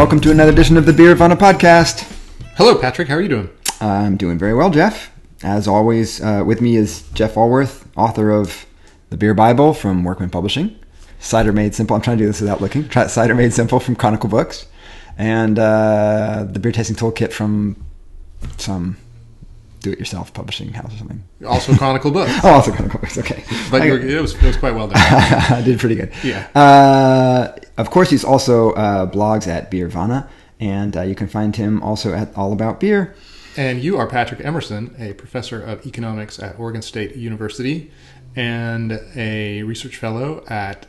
[0.00, 2.10] welcome to another edition of the Beervana podcast.
[2.56, 3.06] Hello, Patrick.
[3.06, 3.50] How are you doing?
[3.82, 5.10] I'm doing very well, Jeff.
[5.42, 8.64] As always, uh, with me is Jeff Alworth, author of
[9.10, 10.74] The Beer Bible from Workman Publishing,
[11.18, 11.94] Cider Made Simple.
[11.96, 12.88] I'm trying to do this without looking.
[12.88, 14.68] Try- Cider Made Simple from Chronicle Books,
[15.18, 17.76] and uh, the Beer Tasting Toolkit from
[18.56, 18.96] some
[19.80, 21.22] do-it-yourself publishing house or something.
[21.46, 22.32] Also, Chronicle Books.
[22.44, 23.18] Oh, also Chronicle Books.
[23.18, 24.96] Okay, But were, it was it was quite well done.
[24.98, 26.12] I did pretty good.
[26.22, 26.46] Yeah.
[26.54, 31.82] Uh, of course, he's also uh, blogs at Beervana, and uh, you can find him
[31.82, 33.14] also at All About Beer.
[33.56, 37.90] And you are Patrick Emerson, a professor of economics at Oregon State University
[38.36, 40.86] and a research fellow at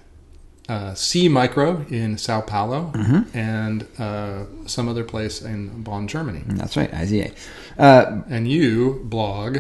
[0.70, 3.38] uh, C Micro in Sao Paulo Mm-hmm.
[3.38, 6.44] and uh, some other place in Bonn, Germany.
[6.48, 7.32] That's right, IZA.
[7.78, 9.58] Uh, And you blog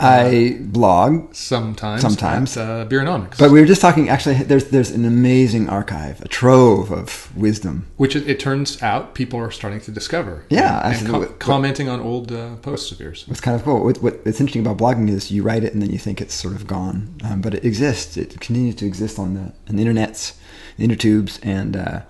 [0.00, 2.56] I blog, sometimes, Sometimes.
[2.56, 4.08] at uh, Beeronomics, but we were just talking.
[4.08, 7.86] Actually, there's there's an amazing archive, a trove of wisdom.
[7.98, 10.44] which it, it turns out people are starting to discover.
[10.48, 13.24] Yeah, and, actually, co- what- commenting on old uh, posts of yours.
[13.28, 13.84] What's kind of cool.
[13.84, 16.34] What, what, what's interesting about blogging is you write it and then you think it's
[16.34, 18.16] sort of gone, um, but it exists.
[18.16, 20.34] It continues to exist on the, on the internets,
[20.78, 22.00] the intertubes, and uh,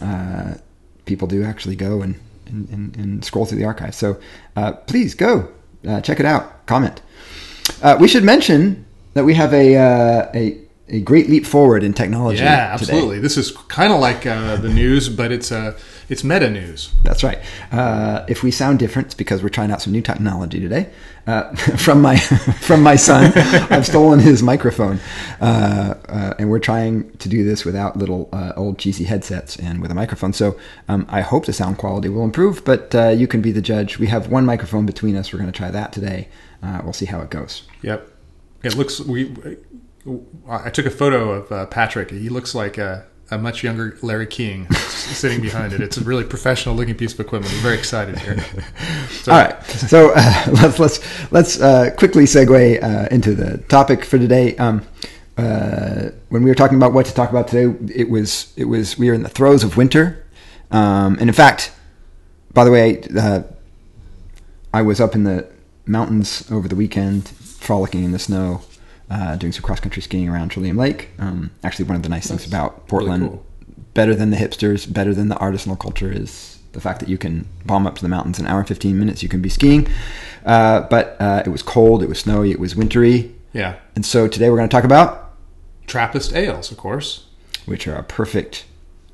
[0.00, 0.54] uh,
[1.06, 3.96] people do actually go and, and, and, and scroll through the archive.
[3.96, 4.20] So
[4.54, 5.48] uh, please go
[5.88, 6.64] uh, check it out.
[6.66, 7.00] Comment.
[7.80, 8.84] Uh, we should mention
[9.14, 12.42] that we have a uh, a a great leap forward in technology.
[12.42, 12.72] Yeah, today.
[12.72, 13.18] absolutely.
[13.18, 16.92] This is kind of like uh, the news, but it's uh, it's meta news.
[17.02, 17.38] That's right.
[17.72, 20.90] Uh, if we sound different, it's because we're trying out some new technology today.
[21.26, 22.16] Uh, from my
[22.60, 25.00] from my son, I've stolen his microphone,
[25.40, 29.80] uh, uh, and we're trying to do this without little uh, old cheesy headsets and
[29.80, 30.34] with a microphone.
[30.34, 33.62] So um, I hope the sound quality will improve, but uh, you can be the
[33.62, 33.98] judge.
[33.98, 35.32] We have one microphone between us.
[35.32, 36.28] We're going to try that today.
[36.62, 37.62] Uh, we'll see how it goes.
[37.82, 38.08] Yep.
[38.62, 39.34] It looks we.
[40.48, 42.10] I took a photo of uh, Patrick.
[42.10, 45.80] He looks like a, a much younger Larry King sitting behind it.
[45.80, 47.52] It's a really professional looking piece of equipment.
[47.54, 48.44] I'm very excited here.
[49.22, 54.04] So, All right, so uh, let's let's let's uh, quickly segue uh, into the topic
[54.04, 54.56] for today.
[54.56, 54.84] Um,
[55.38, 58.98] uh, when we were talking about what to talk about today, it was it was
[58.98, 60.26] we were in the throes of winter,
[60.72, 61.70] um, and in fact,
[62.52, 63.42] by the way, uh,
[64.74, 65.48] I was up in the
[65.86, 68.62] mountains over the weekend, frolicking in the snow,
[69.10, 71.10] uh, doing some cross country skiing around Trillium Lake.
[71.18, 73.46] Um, actually, one of the nice things about Portland, cool.
[73.94, 77.46] better than the hipsters, better than the artisanal culture, is the fact that you can
[77.66, 79.22] bomb up to the mountains in an hour and 15 minutes.
[79.22, 79.86] You can be skiing.
[80.44, 83.34] Uh, but uh, it was cold, it was snowy, it was wintry.
[83.52, 85.34] yeah, And so today we're going to talk about
[85.86, 87.26] Trappist ales, of course.
[87.66, 88.64] which are a perfect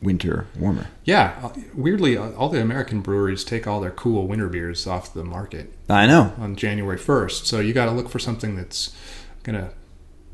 [0.03, 0.87] winter warmer.
[1.05, 5.13] Yeah, uh, weirdly, uh, all the American breweries take all their cool winter beers off
[5.13, 6.33] the market I know.
[6.39, 7.45] on January 1st.
[7.47, 8.95] So you got to look for something that's
[9.43, 9.71] gonna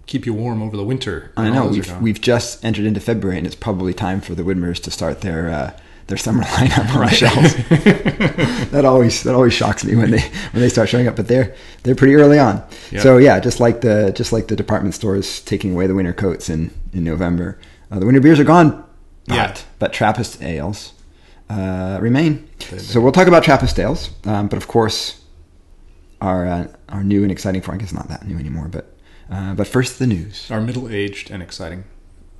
[0.07, 1.33] keep you warm over the winter.
[1.37, 1.63] I know.
[1.63, 4.43] all those are We've, we've just entered into February, and it's probably time for the
[4.43, 5.71] Widmers to start their uh,
[6.09, 7.15] their summer lineup on the Right.
[7.15, 7.55] shelves.
[8.73, 10.21] that always that always shocks me when they
[10.53, 11.55] when they start showing up, but they're
[11.85, 12.63] they're pretty early on.
[12.91, 13.01] Yeah.
[13.01, 16.51] So yeah, just like the just like the department stores taking away the winter coats
[16.51, 17.59] in in November,
[17.91, 18.85] uh, the winter beers are gone.
[19.27, 19.57] But, Yeah.
[19.79, 20.93] but Trappist ales
[21.51, 22.49] uh, remain.
[22.79, 25.21] So we'll talk about Trappist ales, um, but of course,
[26.21, 27.63] our uh, our new and exciting.
[27.67, 28.95] I guess not that new anymore, but
[29.31, 30.51] uh, but first the news.
[30.51, 31.85] our middle-aged and exciting,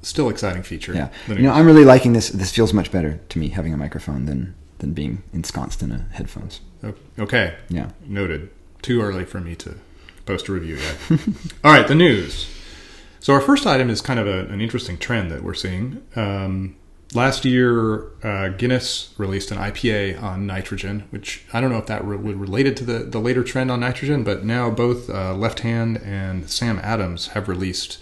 [0.03, 0.95] still exciting feature.
[0.95, 1.53] Yeah, you know.
[1.53, 2.29] I'm really liking this.
[2.31, 6.07] This feels much better to me having a microphone than than being ensconced in a
[6.13, 6.61] headphones.
[7.19, 7.91] Okay, Yeah.
[8.07, 8.51] noted.
[8.83, 9.77] Too early for me to
[10.27, 10.97] post a review yet.
[11.65, 12.47] All right, the news.
[13.25, 16.03] So our first item is kind of a, an interesting trend that we're seeing.
[16.15, 16.77] Um,
[17.15, 22.05] last year, uh, Guinness released an IPA on nitrogen, which I don't know if that
[22.05, 26.03] re- related to the, the later trend on nitrogen, but now both uh, Left Hand
[26.05, 27.97] and Sam Adams have released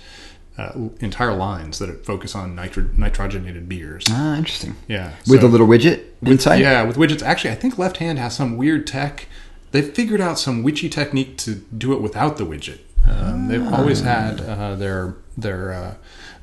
[0.58, 4.05] uh, entire lines that focus on nitro- nitrogenated beers.
[4.11, 4.75] Ah, interesting.
[4.88, 6.56] Yeah, With so- a little widget inside.
[6.56, 7.23] yeah, with widgets.
[7.23, 9.29] Actually, I think Left Hand has some weird tech.
[9.70, 12.81] They've figured out some witchy technique to do it without the widget.
[13.06, 15.94] Um, they've always had uh, their their uh,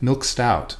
[0.01, 0.77] milk stout,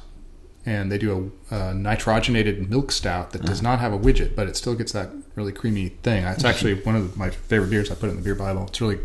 [0.66, 4.48] and they do a, a nitrogenated milk stout that does not have a widget, but
[4.48, 6.24] it still gets that really creamy thing.
[6.24, 7.90] It's actually one of my favorite beers.
[7.90, 8.66] I put it in the beer Bible.
[8.66, 9.00] It's a really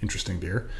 [0.00, 0.70] interesting beer.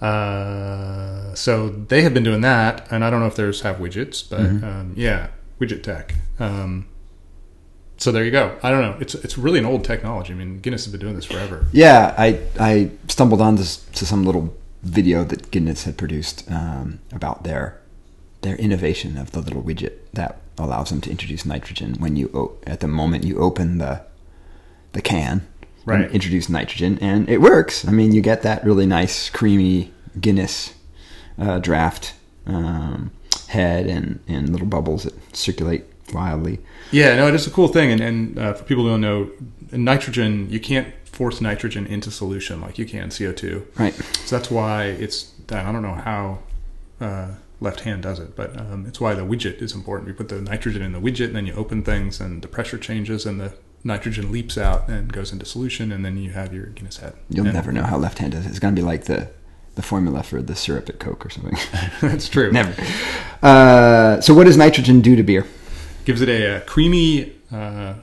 [0.00, 4.28] Uh, so they have been doing that, and I don't know if theirs have widgets,
[4.28, 5.28] but um, yeah,
[5.60, 6.14] widget tech.
[6.38, 6.86] Um,
[7.96, 8.58] so there you go.
[8.62, 8.96] I don't know.
[9.00, 10.32] It's it's really an old technology.
[10.32, 11.66] I mean, Guinness has been doing this forever.
[11.72, 14.54] Yeah, I I stumbled onto to some little
[14.84, 17.80] video that Guinness had produced um, about their
[18.42, 22.52] their innovation of the little widget that allows them to introduce nitrogen when you o-
[22.66, 24.02] at the moment you open the
[24.92, 25.46] the can and
[25.86, 26.10] Right.
[26.12, 27.86] introduce nitrogen and it works.
[27.86, 30.72] I mean, you get that really nice creamy Guinness
[31.38, 32.14] uh, draft
[32.46, 33.10] um,
[33.48, 36.58] head and and little bubbles that circulate wildly.
[36.92, 37.90] Yeah, no, it is a cool thing.
[37.92, 39.30] And, and uh, for people who don't know,
[39.72, 43.64] nitrogen, you can't force nitrogen into solution like you can CO2.
[43.78, 43.94] Right.
[44.26, 46.40] So that's why it's, I don't know how
[47.00, 47.28] uh,
[47.60, 50.08] left hand does it, but um, it's why the widget is important.
[50.08, 52.78] You put the nitrogen in the widget, and then you open things, and the pressure
[52.78, 53.52] changes, and the
[53.84, 57.14] nitrogen leaps out and goes into solution, and then you have your Guinness head.
[57.30, 58.48] You'll And- never know how left hand does it.
[58.50, 59.30] It's going to be like the,
[59.76, 61.56] the formula for the syrup at Coke or something.
[62.00, 62.50] that's true.
[62.50, 62.74] never.
[63.42, 65.46] Uh, so, what does nitrogen do to beer?
[66.04, 67.94] gives it a, uh creamy uh,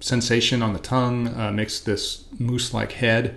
[0.00, 3.36] sensation on the tongue, uh, makes this mousse-like head,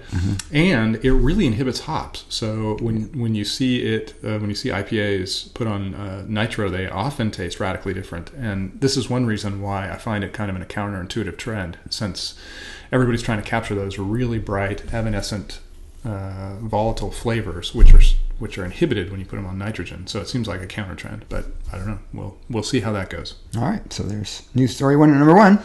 [0.52, 2.26] and it really inhibits hops.
[2.30, 6.70] So when when you see it, uh, when you see IPAs put on uh, nitro,
[6.70, 8.32] they often taste radically different.
[8.34, 11.78] And this is one reason why I find it kind of in a counterintuitive trend,
[11.90, 12.36] since
[12.92, 15.60] everybody's trying to capture those really bright, evanescent,
[16.06, 18.02] uh, volatile flavors, which are
[18.40, 20.08] which are inhibited when you put them on nitrogen.
[20.08, 22.00] So it seems like a counter trend, but I don't know.
[22.14, 23.36] We'll we'll see how that goes.
[23.56, 23.92] All right.
[23.94, 25.60] So, there's news story one number one.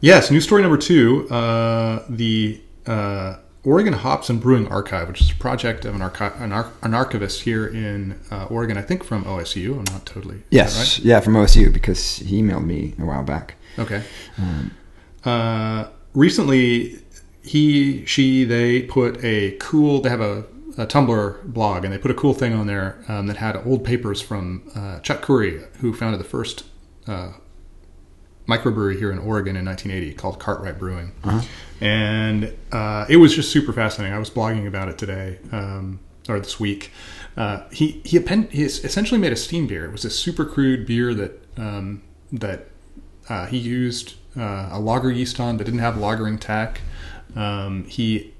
[0.00, 1.28] Yes, news story number two.
[1.28, 6.24] Uh, the uh, Oregon Hops and Brewing Archive, which is a project of an, archi-
[6.38, 9.76] an, ar- an archivist here in uh, Oregon, I think from OSU.
[9.78, 10.98] I'm not totally Yes.
[11.00, 13.56] Yeah, from OSU because he emailed me a while back.
[13.76, 13.84] right?
[13.84, 14.02] Okay.
[15.24, 16.98] Uh, recently,
[17.42, 20.00] he, she, they put a cool.
[20.00, 20.44] They have a,
[20.78, 23.84] a Tumblr blog, and they put a cool thing on there um, that had old
[23.84, 26.64] papers from uh, Chuck Coury, who founded the first
[27.06, 27.32] uh,
[28.50, 31.12] microbrewery here in Oregon in 1980 called Cartwright Brewing,
[31.80, 34.14] and uh, it was just super fascinating.
[34.14, 36.90] I was blogging about it today um, or this week.
[37.36, 39.84] Uh, he he, append- he essentially made a steam beer.
[39.84, 42.02] It was a super crude beer that um,
[42.32, 42.66] that
[43.28, 46.80] uh, he used uh, a lager yeast on that didn't have lagering tech.
[47.36, 48.34] Um, he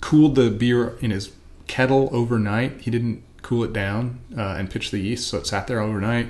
[0.00, 1.32] cooled the beer in his
[1.66, 2.82] kettle overnight.
[2.82, 6.28] He didn't cool it down uh, and pitch the yeast, so it sat there overnight.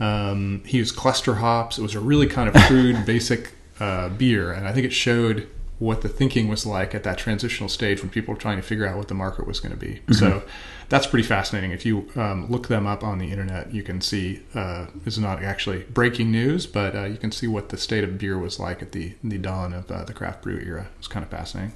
[0.00, 1.78] Um, he used cluster hops.
[1.78, 5.48] It was a really kind of crude, basic uh, beer, and I think it showed
[5.78, 8.84] what the thinking was like at that transitional stage when people were trying to figure
[8.84, 10.00] out what the market was going to be.
[10.12, 10.42] So
[10.88, 11.70] that's pretty fascinating.
[11.70, 15.20] If you um, look them up on the internet, you can see uh, this is
[15.20, 18.58] not actually breaking news, but uh, you can see what the state of beer was
[18.58, 20.88] like at the the dawn of uh, the craft brew era.
[20.98, 21.74] It's kind of fascinating.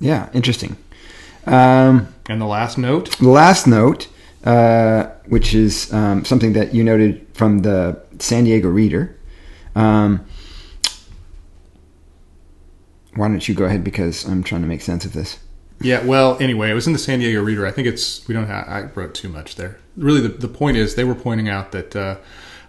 [0.00, 0.76] Yeah, interesting.
[1.46, 4.08] Um, And the last note, the last note,
[4.44, 9.16] uh, which is um, something that you noted from the San Diego Reader.
[9.74, 10.24] Um,
[13.14, 15.38] why don't you go ahead because I'm trying to make sense of this.
[15.80, 17.66] Yeah, well, anyway, it was in the San Diego Reader.
[17.66, 18.68] I think it's we don't have.
[18.68, 19.78] I wrote too much there.
[19.96, 22.16] Really, the, the point is they were pointing out that uh,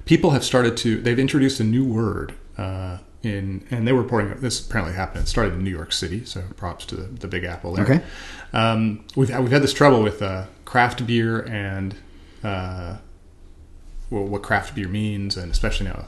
[0.06, 1.00] people have started to.
[1.00, 5.26] They've introduced a new word uh, in, and they were reporting this apparently happened.
[5.26, 7.86] It started in New York City, so props to the, the Big Apple there.
[7.86, 8.02] Okay.
[8.52, 11.94] Um, we've we've had this trouble with uh, craft beer and
[12.44, 12.98] uh,
[14.10, 16.06] well, what craft beer means, and especially now.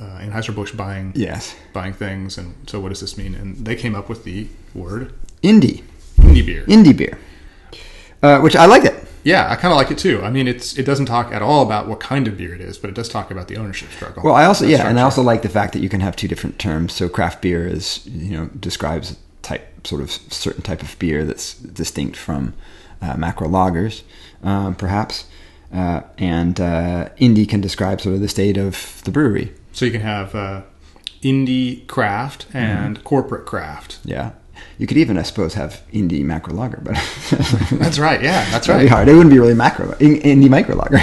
[0.00, 3.36] Uh, Anheuser Busch buying Yes, buying things, and so what does this mean?
[3.36, 5.12] And they came up with the word
[5.44, 5.84] indie,
[6.16, 6.64] indie beer.
[6.66, 7.18] indie beer,
[8.20, 8.94] uh, which I like it.
[9.22, 10.22] Yeah, I kind of like it too.
[10.24, 12.78] I mean, it's it doesn't talk at all about what kind of beer it is,
[12.78, 14.24] but it does talk about the ownership struggle.
[14.24, 16.26] Well, I also yeah, and I also like the fact that you can have two
[16.26, 16.92] different terms.
[16.94, 21.24] So craft beer is you know describes a type sort of certain type of beer
[21.24, 22.54] that's distinct from
[23.16, 24.02] macro lagers,
[24.42, 25.26] um, perhaps,
[25.74, 29.52] uh, and uh, indie can describe sort of the state of the brewery.
[29.72, 30.62] so you can have uh,
[31.22, 33.04] indie craft and Mm-hmm.
[33.04, 33.98] corporate craft.
[34.04, 34.30] Yeah,
[34.78, 36.94] you could even I suppose have indie macro lager, but
[37.72, 38.22] That's right.
[38.22, 38.88] Yeah, that's right.
[38.88, 39.08] hard.
[39.08, 41.00] It wouldn't be really macro in, indie micro lager,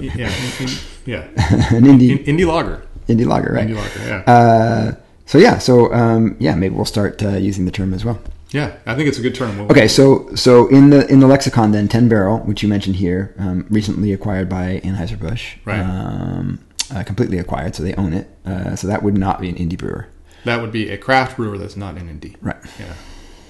[0.00, 0.30] Yeah,
[0.60, 0.74] in, in,
[1.06, 1.22] yeah.
[1.76, 2.82] an indie In, indie lager.
[3.08, 3.68] indie lager, right?
[3.68, 4.00] Indie lager.
[4.06, 4.32] Yeah.
[4.32, 4.94] Uh,
[5.26, 8.20] so yeah, so um, yeah, maybe we'll start uh, using the term as well.
[8.52, 9.56] Yeah, I think it's a good term.
[9.58, 12.96] We'll- Okay, so so in the in the lexicon then, Ten Barrel, which you mentioned
[12.96, 15.80] here, um, recently acquired by Anheuser Busch, Right.
[15.80, 16.60] Um,
[16.94, 18.28] uh, completely acquired, so they own it.
[18.44, 20.08] Uh, so that would not be an indie brewer,
[20.44, 22.36] That would be a craft brewer that's not an indie.
[22.42, 22.56] right?
[22.78, 22.94] Yeah,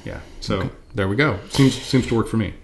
[0.04, 0.21] yeah.
[0.40, 1.38] So there we go.
[1.50, 2.54] Seems seems to work for me.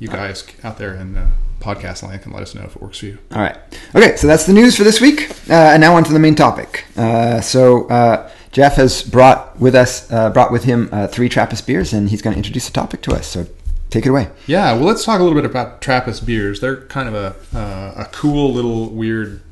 [0.00, 1.30] You guys out there in uh,
[1.60, 3.18] podcast land can let us know if it works for you.
[3.32, 3.56] All right.
[3.94, 6.34] Okay, so that's the news for this week, uh, and now on to the main
[6.36, 6.84] topic.
[6.96, 11.66] Uh, so uh, Jeff has brought with us, uh, brought with him uh, three Trappist
[11.66, 13.26] beers, and he's going to introduce the topic to us.
[13.26, 13.46] So
[13.90, 14.28] take it away.
[14.46, 16.60] Yeah, well, let's talk a little bit about Trappist beers.
[16.60, 19.42] They're kind of a uh, a cool little weird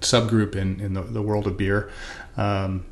[0.00, 1.90] subgroup in in the, the world of beer.
[2.36, 2.84] Um,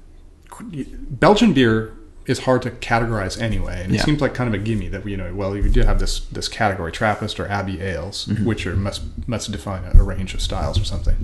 [1.11, 1.95] Belgian beer
[2.27, 4.01] is hard to categorize anyway, and Yeah.
[4.01, 5.99] it seems like kind of a gimme that we, you know, well, you do have
[6.01, 10.35] this this category Trappist or Abbey ales, which are must must define a, a range
[10.35, 11.17] of styles or something.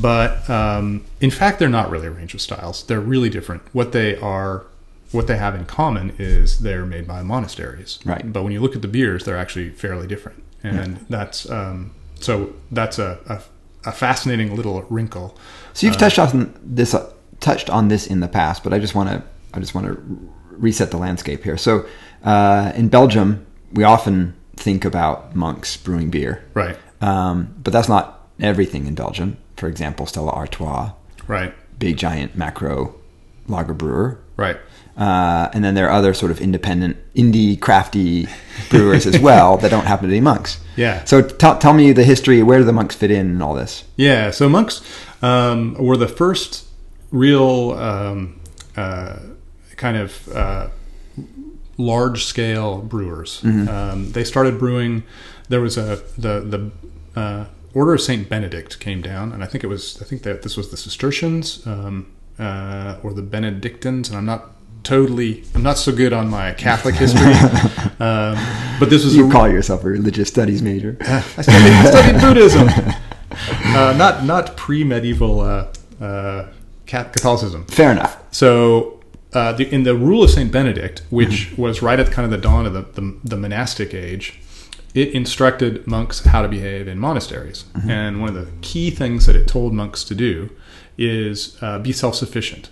[0.00, 2.84] But um, in fact, they're not really a range of styles.
[2.84, 3.62] They're really different.
[3.72, 4.64] What they are,
[5.12, 7.98] what they have in common is they're made by monasteries.
[8.04, 8.32] Right.
[8.32, 12.52] But when you look at the beers, they're actually fairly different, and that's um, so
[12.70, 15.36] that's a, a a fascinating little wrinkle.
[15.72, 18.94] So you've touched on this, uh, touched on this in the past, but I just
[18.94, 19.22] want to,
[19.54, 21.56] I just want to reset the landscape here.
[21.56, 21.86] So
[22.24, 26.76] uh, in Belgium, we often think about monks brewing beer, Right.
[27.00, 29.36] um, but that's not everything in Belgium.
[29.58, 30.92] For example, Stella Artois,
[31.26, 31.52] Right.
[31.78, 32.94] big giant macro
[33.48, 34.18] lager brewer.
[34.36, 34.56] Right.
[34.96, 38.28] Uh, and then there are other sort of independent, indie, crafty
[38.70, 40.60] brewers as well that don't happen to be monks.
[40.76, 41.04] Yeah.
[41.04, 42.42] So tell tell me the history.
[42.42, 43.84] Where do the monks fit in and all this?
[43.96, 44.80] Yeah, so monks
[45.22, 46.66] um, were the first
[47.10, 48.40] real um,
[48.76, 49.16] uh,
[49.76, 50.68] kind of uh,
[51.76, 53.42] large scale brewers.
[53.44, 55.02] Um, they started brewing.
[55.48, 57.44] There was a the the uh,
[57.74, 60.56] Order of Saint Benedict came down, and I think it was I think that this
[60.56, 64.52] was the Cistercians um, uh, or the Benedictines, and I'm not
[64.84, 67.32] totally I'm not so good on my Catholic history,
[68.00, 68.36] um,
[68.80, 70.96] but this was You a, call yourself a religious studies major.
[71.00, 76.48] I studied, I studied Buddhism, uh, not not pre-medieval uh, uh,
[76.86, 77.66] Catholicism.
[77.66, 78.22] Fair enough.
[78.30, 79.00] So,
[79.34, 82.38] uh, the, in the Rule of Saint Benedict, which was right at kind of the
[82.38, 84.40] dawn of the, the, the monastic age,
[84.94, 87.64] it instructed monks how to behave in monasteries.
[87.88, 90.50] And one of the key things that it told monks to do
[90.96, 92.70] is uh, be self-sufficient,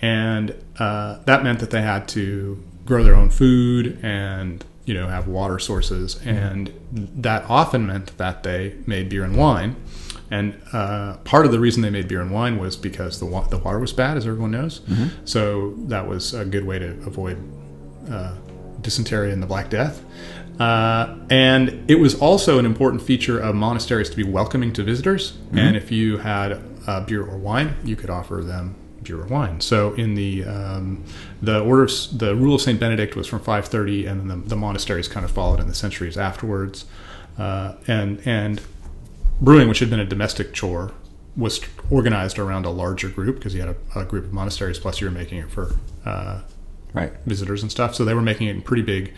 [0.00, 5.06] and uh, that meant that they had to grow their own food and you know
[5.08, 9.76] have water sources, and that often meant that they made beer and wine.
[10.30, 13.46] And uh, part of the reason they made beer and wine was because the wa-
[13.46, 14.80] the water was bad, as everyone knows.
[15.24, 17.36] So that was a good way to avoid
[18.10, 18.34] uh,
[18.80, 20.02] dysentery and the Black Death.
[20.58, 25.36] Uh, and it was also an important feature of monasteries to be welcoming to visitors.
[25.52, 29.60] And if you had uh, beer or wine, you could offer them beer or wine.
[29.60, 31.04] So in the um,
[31.40, 34.56] the order of the rule of Saint Benedict was from 530, and then the, the
[34.56, 36.84] monasteries kind of followed in the centuries afterwards.
[37.38, 38.60] Uh, and and
[39.40, 40.92] brewing, which had been a domestic chore,
[41.36, 45.00] was organized around a larger group because you had a, a group of monasteries plus
[45.00, 46.42] you were making it for uh,
[46.94, 47.12] Right.
[47.24, 47.94] visitors and stuff.
[47.94, 49.14] So they were making it in pretty big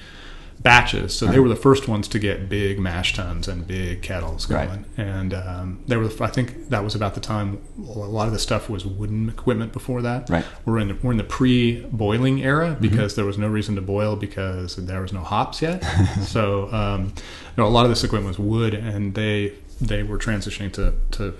[0.65, 1.15] batches.
[1.15, 4.69] So they were the first ones to get big mash tuns and big kettles going.
[4.69, 4.85] Right.
[4.97, 8.39] And um, they were, I think that was about the time a lot of the
[8.39, 10.29] stuff was wooden equipment before that.
[10.31, 10.43] Right.
[10.43, 10.71] Mm-hmm.
[10.71, 14.17] We're in the, we're in the pre-boiling era because there was no reason to boil
[14.17, 15.81] because there was no hops yet.
[16.23, 17.13] so um,
[17.59, 19.53] no, a lot of this equipment was wood, and they
[19.83, 21.35] they were transitioning to to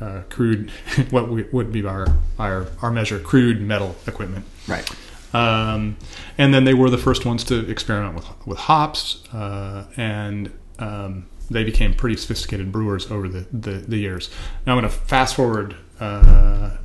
[0.00, 0.70] uh, crude,
[1.10, 2.06] what would be our,
[2.38, 4.44] our our measure, crude metal equipment.
[4.68, 4.88] Right.
[5.32, 5.96] Um,
[6.38, 11.26] and then they were the first ones to experiment with with hops, uh, and um,
[11.50, 14.30] they became pretty sophisticated brewers over the, the, the years.
[14.66, 16.76] Now I'm going to fast forward uh,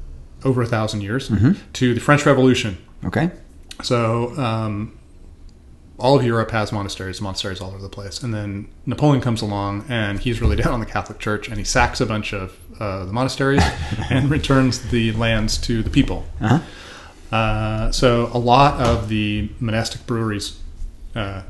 [0.44, 1.30] over a thousand years
[1.74, 2.78] to the French Revolution.
[3.06, 3.32] Okay.
[3.84, 4.98] So um,
[5.98, 8.24] all of Europe has monasteries, monasteries all over the place.
[8.24, 11.64] And then Napoleon comes along, and he's really down on the Catholic Church, and he
[11.64, 13.64] sacks a bunch of uh, the monasteries
[14.10, 16.26] and returns the lands to the people.
[16.42, 16.60] Uh-huh.
[17.32, 20.60] Uh, so a lot of the monastic breweries,
[21.16, 21.42] uh,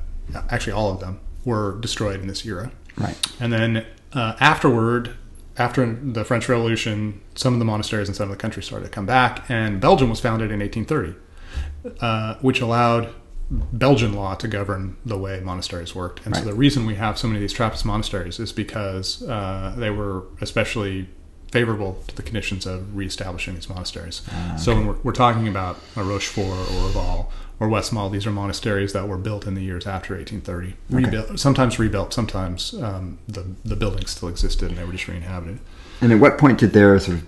[0.49, 2.71] actually all of them, were destroyed in this era.
[2.97, 3.17] Right.
[3.39, 5.15] And then uh, afterward,
[5.57, 8.91] after the French Revolution, some of the monasteries in some of the country started to
[8.91, 13.13] come back, and Belgium was founded in 1830, uh, which allowed
[13.49, 16.25] Belgian law to govern the way monasteries worked.
[16.25, 19.73] And so the reason we have so many of these Trappist monasteries is because uh,
[19.77, 21.07] they were especially
[21.55, 24.21] favorable to the conditions of reestablishing these monasteries.
[24.57, 27.31] So when we're, we're talking about a Rochefort or Val
[27.61, 30.75] or Westmalle, these are monasteries that were built in the years after 1830.
[30.89, 35.59] Rebuilt, sometimes rebuilt, sometimes um, the the buildings still existed and they were just re-inhabited.
[36.01, 37.25] And at what point did their sort of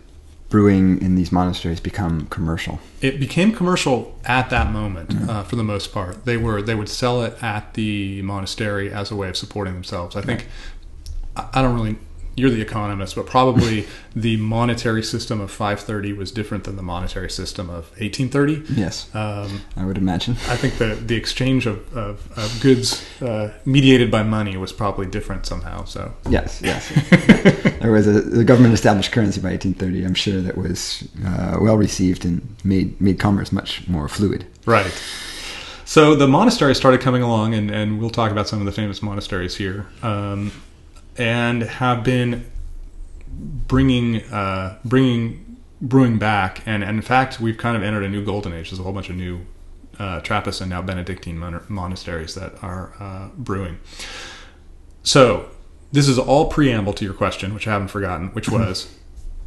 [0.49, 2.81] brewing in these monasteries become commercial?
[3.01, 6.25] It became commercial at that moment, uh, for the most part.
[6.25, 10.17] They were they would sell it at the monastery as a way of supporting themselves.
[10.17, 10.49] I think
[11.53, 11.95] I don't really.
[12.37, 17.31] You're the economist, but probably the monetary system of 530 was different than the monetary
[17.31, 18.63] system of 1830.
[18.79, 20.33] Yes, Um, I would imagine.
[20.47, 25.07] I think the the exchange of, of, of goods uh, mediated by money was probably
[25.07, 25.83] different somehow.
[25.85, 26.87] So Yes, yes.
[27.81, 30.05] there was a the government established currency by 1830.
[30.05, 34.45] I'm sure that was uh, well received and made made commerce much more fluid.
[34.65, 34.93] Right.
[35.85, 39.01] So the monasteries started coming along, and, and we'll talk about some of the famous
[39.01, 40.51] monasteries here, um,
[41.17, 42.45] and have been
[43.27, 46.61] bringing uh, bringing brewing back.
[46.65, 48.69] And, and in fact, we've kind of entered a new golden age.
[48.69, 49.41] There's a whole bunch of new
[49.99, 53.79] uh, Trappist and now Benedictine mon- monasteries that are uh, brewing.
[55.03, 55.49] So
[55.91, 58.93] this is all preamble to your question, which I haven't forgotten, which was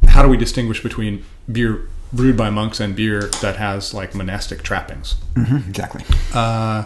[0.07, 4.63] how do we distinguish between beer brewed by monks and beer that has like monastic
[4.63, 5.15] trappings?
[5.35, 6.03] hmm exactly.
[6.33, 6.85] Uh,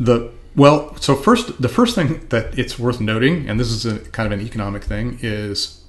[0.00, 3.98] the well, so first, the first thing that it's worth noting, and this is a
[3.98, 5.82] kind of an economic thing, is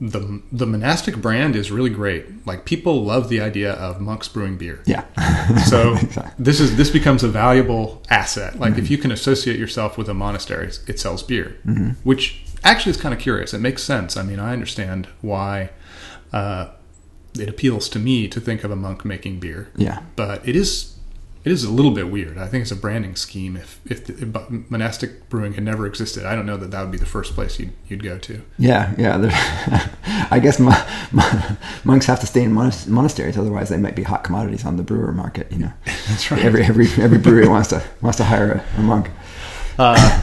[0.00, 2.46] the the monastic brand is really great.
[2.46, 4.82] Like people love the idea of monks brewing beer.
[4.86, 5.04] Yeah.
[5.66, 6.32] So Exactly.
[6.42, 8.58] this is this becomes a valuable asset.
[8.58, 11.56] Like if you can associate yourself with a monastery, it sells beer,
[12.02, 13.52] which actually is kind of curious.
[13.52, 14.16] It makes sense.
[14.16, 15.70] I mean, I understand why
[16.32, 16.70] uh,
[17.38, 20.02] it appeals to me to think of a monk making beer, yeah.
[20.16, 20.93] but it is
[21.44, 22.38] it is a little bit weird.
[22.38, 23.56] I think it's a branding scheme.
[23.56, 26.90] If if, the, if monastic brewing had never existed, I don't know that that would
[26.90, 28.42] be the first place you'd you'd go to.
[28.58, 29.90] Yeah, yeah.
[30.30, 30.72] I guess mo-
[31.12, 34.76] mo- monks have to stay in monas- monasteries, otherwise they might be hot commodities on
[34.76, 35.50] the brewer market.
[35.52, 35.72] You know,
[36.08, 36.42] That's right.
[36.44, 39.10] every every every brewery wants to wants to hire a, a monk.
[39.78, 40.22] Uh,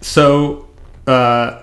[0.00, 0.68] so,
[1.06, 1.62] uh,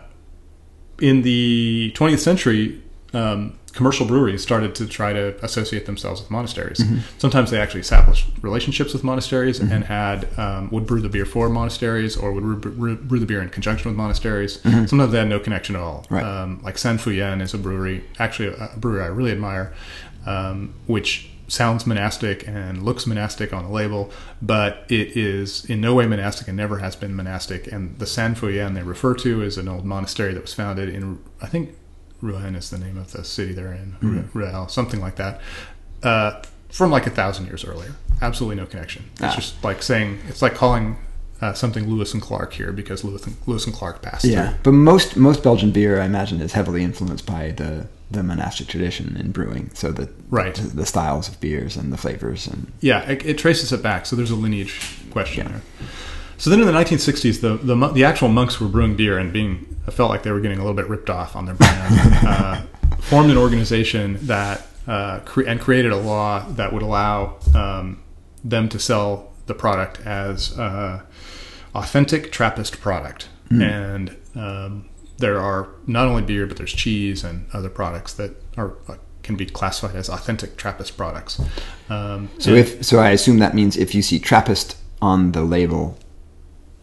[1.00, 2.82] in the 20th century,
[3.14, 6.82] um, commercial breweries started to try to associate themselves with monasteries.
[7.18, 11.50] Sometimes they actually established relationships with monasteries and had um, would brew the beer for
[11.50, 14.62] monasteries or would brew, brew, the beer in conjunction with monasteries.
[14.62, 16.06] Sometimes they had no connection at all.
[16.10, 16.24] Right.
[16.24, 17.00] Um, like St.
[17.00, 19.74] Feuillien is a brewery, actually a, a brewery I really admire,
[20.26, 24.12] um, which sounds monastic and looks monastic on the label,
[24.42, 27.72] but it is in no way monastic and never has been monastic.
[27.72, 28.38] And the St.
[28.38, 31.76] Feuillien they refer to is an old monastery that was founded in, I think,
[32.22, 35.42] Rouen is the name of the city they're in, Ruel, something like that,
[36.04, 37.96] uh, from like a thousand years earlier.
[38.22, 39.06] Absolutely no connection.
[39.14, 39.36] It's Ah.
[39.36, 40.98] just like saying, it's like calling
[41.42, 44.58] uh, something Lewis and Clark here because Lewis and, Lewis and Clark passed Yeah, through.
[44.64, 49.16] but most most Belgian beer, I imagine, is heavily influenced by the the monastic tradition
[49.18, 49.70] in brewing.
[49.74, 50.54] So the Right.
[50.56, 54.06] the, the styles of beers and the flavors and Yeah, it, it traces it back.
[54.06, 55.62] So there's a lineage question there.
[56.38, 59.78] So then in the 1960s, the, the the actual monks were brewing beer and being
[59.94, 61.96] felt like they were getting a little bit ripped off on their brand.
[62.28, 62.62] uh,
[63.02, 68.02] formed an organization that uh, cre- and created a law that would allow um,
[68.44, 71.02] them to sell the product as uh,
[71.76, 73.30] authentic Trappist product.
[73.62, 78.76] And um, there are not only beer, but there's cheese and other products that are
[78.88, 81.42] uh, can be classified as authentic Trappist products.
[81.90, 85.98] Um, so if so, I assume that means if you see Trappist on the label,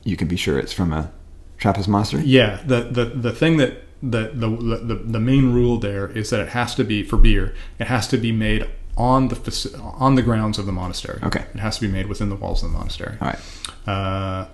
[0.04, 1.12] you can be sure it's from a
[1.58, 2.22] Trappist monastery.
[2.24, 6.40] Yeah, the the the thing that the the the, the main rule there is that
[6.40, 7.54] it has to be for beer.
[7.78, 11.20] It has to be made on the on the grounds of the monastery.
[11.22, 11.44] Okay.
[11.54, 13.16] it has to be made within the walls of the monastery.
[13.20, 13.38] All right.
[13.86, 14.48] Uh,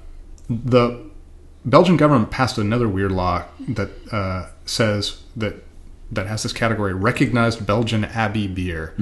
[0.49, 1.05] the
[1.65, 5.55] Belgian government passed another weird law that uh, says that
[6.11, 8.95] that has this category recognized Belgian abbey beer,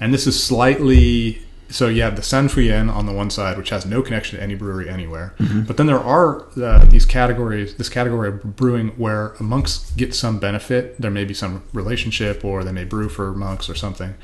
[0.00, 2.50] and this is slightly so you have the St.
[2.50, 5.34] Feuillien on the one side, which has no connection to any brewery anywhere,
[5.66, 10.38] but then there are uh, these categories, this category of brewing where monks get some
[10.38, 11.00] benefit.
[11.00, 14.14] There may be some relationship, or they may brew for monks or something.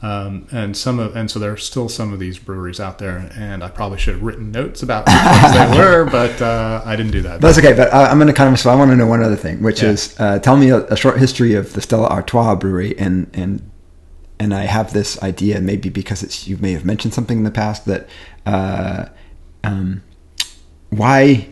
[0.00, 3.32] Um, and some of and so there are still some of these breweries out there,
[3.34, 7.10] and I probably should have written notes about which they were, but uh, I didn't
[7.10, 7.40] do that.
[7.40, 8.60] That's okay, but I'm going to kind of.
[8.60, 9.88] So I want to know one other thing, which Yeah.
[9.90, 13.68] is uh, tell me a, a short history of the Stella Artois brewery, and and
[14.40, 17.50] and I have this idea, maybe because it's you may have mentioned something in the
[17.50, 18.08] past that
[18.46, 19.06] uh,
[19.64, 20.02] um,
[20.90, 21.48] why.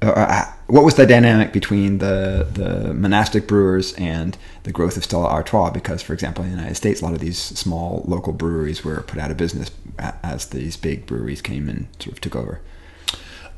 [0.00, 5.28] Uh, what was the dynamic between the, the monastic brewers and the growth of Stella
[5.28, 5.70] Artois?
[5.70, 9.02] Because, for example, in the United States, a lot of these small local breweries were
[9.02, 12.60] put out of business as these big breweries came and sort of took over.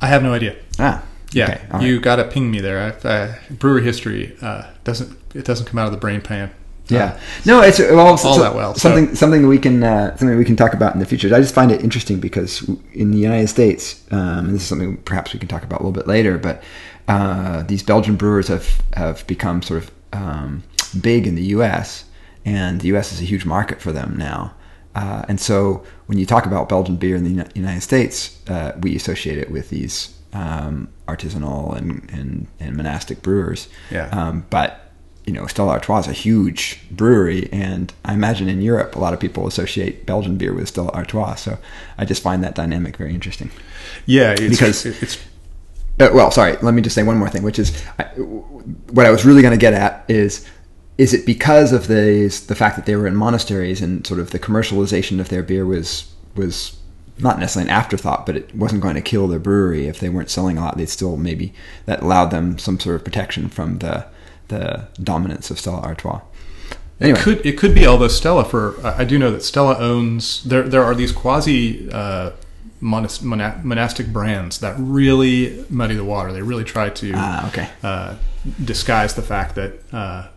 [0.01, 0.55] I have no idea.
[0.77, 1.81] Ah, Yeah, okay, right.
[1.81, 2.95] you got to ping me there.
[3.03, 6.51] I, uh, brewery history uh, doesn't it doesn't come out of the brain pan.
[6.87, 10.37] Yeah, no, it's well, so- that well, so- Something, something that we can, uh, something
[10.37, 11.33] we can talk about in the future.
[11.33, 14.97] I just find it interesting because in the United States, um, and this is something
[14.97, 16.63] perhaps we can talk about a little bit later, but
[17.07, 20.63] uh, these Belgian brewers have have become sort of um,
[21.01, 22.05] big in the U.S.
[22.45, 23.11] and the U.S.
[23.11, 24.53] is a huge market for them now.
[24.95, 28.95] Uh, and so when you talk about Belgian beer in the United States, uh, we
[28.95, 33.67] associate it with these um, artisanal and, and, and monastic brewers.
[33.91, 34.07] Yeah.
[34.09, 34.84] Um, but
[35.25, 39.13] you know, Stella Artois is a huge brewery, and I imagine in Europe a lot
[39.13, 41.35] of people associate Belgian beer with Stella Artois.
[41.35, 41.57] So
[41.97, 43.49] I just find that dynamic very interesting.
[44.05, 45.17] Yeah, it's, Because- it's
[45.99, 49.11] Uh, well, sorry, let me just say one more thing, which is I, what I
[49.11, 50.45] was really going to get at is
[50.97, 54.31] is it because of the the fact that they were in monasteries and sort of
[54.31, 56.77] the commercialization of their beer was was
[57.17, 60.29] not necessarily an afterthought, but it wasn't going to kill their brewery if they weren't
[60.29, 60.77] selling a lot.
[60.77, 61.53] They'd still maybe
[61.85, 64.05] that allowed them some sort of protection from the
[64.49, 66.21] the dominance of Stella Artois.
[67.01, 70.43] Anyway, It could it could be although Stella for I do know that Stella owns
[70.43, 72.31] there there are these quasi uh,
[72.81, 76.31] monas, mona, monastic brands that really muddy the water.
[76.31, 78.15] They really try to ah, okay, uh,
[78.63, 80.27] disguise the fact that uh,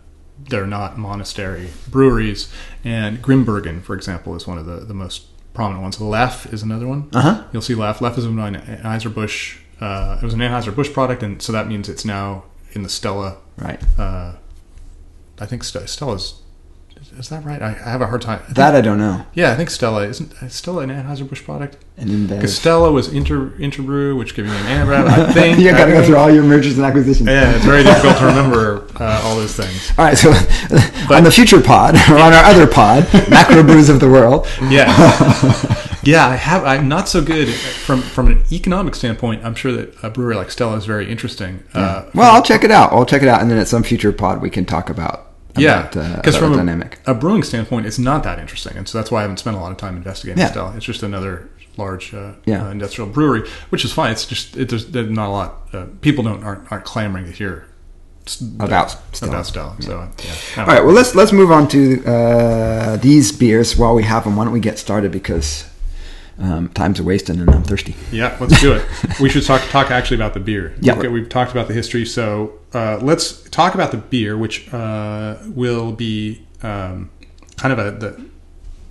[0.49, 2.51] they're not monastery breweries.
[2.85, 5.99] And Grimbergen, for example, is one of the, the most prominent ones.
[5.99, 7.09] Leffe is another one.
[7.13, 7.99] uh huh, You'll see Leffe.
[7.99, 9.59] Leffe is an Anheuser Busch.
[9.81, 12.89] Uh, it was an Anheuser Busch product, and so that means it's now in the
[12.89, 14.35] Stella right, uh,
[15.41, 16.41] I think St- Stella's.
[17.17, 17.63] Is that right?
[17.63, 18.41] I, I have a hard time.
[18.41, 19.25] I think- That I don't know.
[19.33, 21.77] yeah, I think Stella isn't is Stella an Anheuser Busch product.
[21.97, 25.07] And Because Stella was Inter Interbrew, which gave me an Anheuser.
[25.09, 27.29] I think you got to go through all your mergers and acquisitions.
[27.29, 29.91] Yeah, it's very difficult to remember uh, all those things.
[29.97, 30.31] All right, so
[31.15, 34.49] on the future pod or on our other pod, Macro Brews of the World.
[34.69, 34.89] Yeah,
[36.13, 36.27] yeah.
[36.27, 36.65] I have.
[36.65, 37.49] I'm not so good
[37.87, 39.45] from from an economic standpoint.
[39.45, 41.63] I'm sure that a brewery like Stella is very interesting.
[41.75, 42.93] Uh, Well, I'll check it out.
[42.93, 45.27] I'll check it out, and then at some future pod we can talk about.
[45.57, 46.99] yeah, about, uh, because about from a, dynamic.
[47.07, 49.61] a brewing standpoint, it's not that interesting, and so that's why I haven't spent a
[49.61, 50.51] lot of time investigating Yeah.
[50.51, 50.73] Stella.
[50.77, 52.67] It's just another large uh, Yeah.
[52.67, 54.11] uh, industrial brewery, which is fine.
[54.13, 55.51] It's just it, there's, there's not a lot.
[55.73, 57.67] Uh, people don't aren't, aren't clamoring to hear
[58.61, 59.33] About Stella.
[59.33, 59.77] about Stella.
[59.81, 60.63] So uh, yeah.
[60.63, 64.37] All right, well let's let's move on to uh, these beers while we have them.
[64.37, 65.65] Why don't we get started because
[66.39, 67.97] um, time's a wasting and I'm thirsty.
[68.13, 68.87] Yeah, let's do it.
[69.21, 70.75] we should talk talk actually about the beer.
[70.81, 70.97] Yeah.
[70.97, 75.37] okay, we've talked about the history, so uh, let's talk about the beer, which uh,
[75.47, 77.11] will be um,
[77.57, 78.25] kind of a the,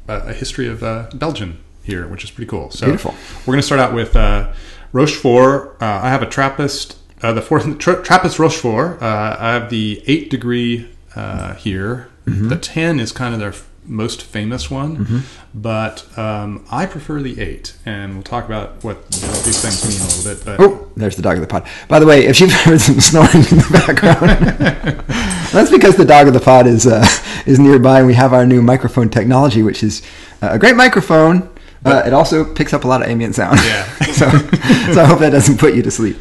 [0.07, 2.69] a history of uh, Belgium here, which is pretty cool.
[2.69, 3.15] So Beautiful.
[3.41, 4.51] We're going to start out with uh,
[4.91, 5.81] Rochefort.
[5.81, 9.01] Uh, I have a Trappist, uh, the fourth tra- Trappist Rochefort.
[9.01, 12.09] Uh, I have the eight degree uh, here.
[12.25, 12.49] Mm-hmm.
[12.49, 13.53] The ten is kind of their
[13.87, 15.23] most famous one,
[15.53, 20.05] but um, I prefer the eight, and we'll talk about what, these things mean a
[20.05, 20.45] little bit.
[20.45, 21.67] But Oh, there's the dog of the pod.
[21.87, 24.99] By the way, if you've heard some snoring in the background,
[25.51, 27.05] that's because the dog of the pod is uh,
[27.45, 30.01] is nearby, and we have our new microphone technology, which is
[30.41, 31.49] uh, a great microphone.
[31.85, 33.57] Uh, it also picks up a lot of ambient sound.
[33.63, 33.85] Yeah.
[34.11, 36.17] so, so I hope that doesn't put you to sleep.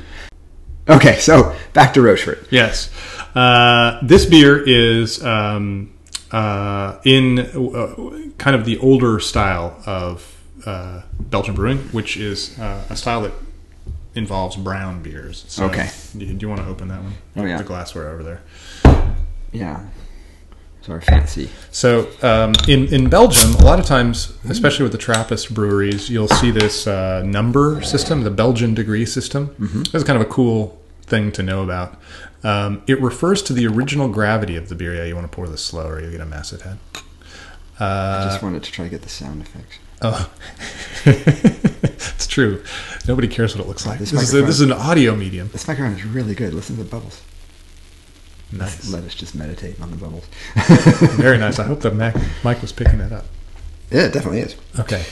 [0.88, 2.46] Okay, so back to Rochefort.
[2.50, 2.90] Yes.
[3.35, 5.92] Uh, this beer is um,
[6.33, 7.95] uh, in uh,
[8.39, 13.33] kind of the older style of uh, Belgian brewing, which is uh, a style that
[14.15, 15.45] involves brown beers.
[15.49, 15.91] So Okay.
[16.17, 17.12] Do you, do you want to open that one?
[17.37, 17.59] Oh, yeah.
[17.59, 18.41] The glassware over there.
[19.53, 19.81] Yeah.
[20.83, 21.51] Sorry, fancy.
[21.73, 26.29] So um, in in Belgium, a lot of times, especially with the Trappist breweries, you'll
[26.29, 29.49] see this uh, number system, the Belgian degree system.
[29.59, 29.83] Mm-hmm.
[29.91, 32.01] That's kind of a cool thing to know about.
[32.42, 34.95] Um, it refers to the original gravity of the beer.
[34.95, 36.79] Yeah, you want to pour this slow, or you get a massive head.
[37.79, 39.79] I Uh, just wanted to try to get the sound effects.
[40.03, 40.31] oh,
[41.07, 42.62] it's true.
[43.09, 43.99] Nobody cares what it looks like.
[43.99, 45.49] This This, is, a, this is an audio medium.
[45.53, 46.53] This microphone is really good.
[46.55, 47.23] Listen to the bubbles.
[48.53, 50.25] Nice, Let us just meditate on the bubbles.
[51.16, 51.59] very nice.
[51.59, 52.14] I hope the Mac,
[52.45, 53.27] mic was picking that up.
[53.90, 54.57] Yeah, it definitely is.
[54.81, 55.05] Okay.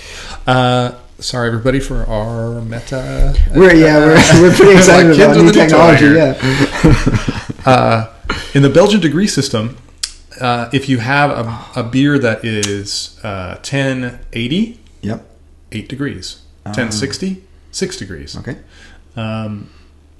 [0.46, 3.34] Uh, sorry, everybody, for our meta.
[3.54, 4.14] We're yeah, we're,
[4.50, 6.06] we're pretty excited Like about new with a new technology.
[6.06, 7.40] Yeah.
[7.64, 8.12] Uh,
[8.52, 9.78] in the Belgian degree system,
[10.38, 15.26] uh, if you have a, a beer that is uh, 1080, Yep.
[15.72, 16.42] 8 degrees.
[16.64, 18.36] 1060, 6 degrees.
[18.36, 18.58] Okay.
[19.16, 19.70] Um,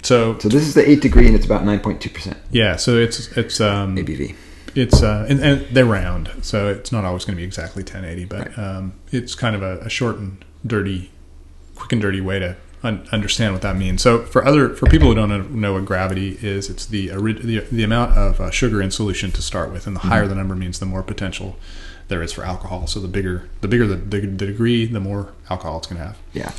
[0.01, 2.75] so, So this is the eight degree, and it's about nine point two percent yeah,
[2.75, 4.35] so it's it's um, ABV.
[4.75, 8.25] It's uh, and, and they're round, so it's not always going to be exactly 1080,
[8.25, 11.11] but um, it's kind of a, a short and dirty,
[11.75, 14.01] quick and dirty way to un- understand what that means.
[14.01, 17.83] So for other for people who don't know what gravity is, it's the the, the
[17.83, 20.79] amount of uh, sugar in solution to start with, and the higher the number means
[20.79, 21.57] the more potential
[22.07, 22.87] there is for alcohol.
[22.87, 26.07] So the bigger the bigger the, the, the degree, the more alcohol it's going to
[26.07, 26.17] have.
[26.33, 26.51] Yeah.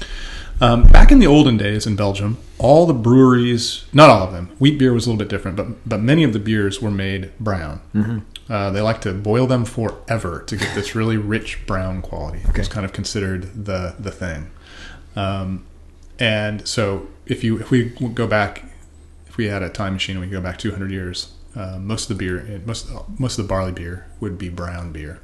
[0.61, 4.49] Um, back in the olden days in Belgium, all the breweries, not all of them,
[4.59, 7.31] wheat beer was a little bit different, but but many of the beers were made
[7.39, 7.81] brown.
[7.95, 8.19] Mm-hmm.
[8.51, 12.41] Uh, they like to boil them forever to get this really rich brown quality.
[12.49, 12.61] Okay.
[12.61, 14.51] It's kind of considered the the thing.
[15.15, 15.67] Um,
[16.19, 18.65] and so if you if we go back,
[19.27, 22.11] if we had a time machine and we could go back 200 years, uh, most
[22.11, 22.89] of the beer, most
[23.19, 25.21] most of the barley beer would be brown beer.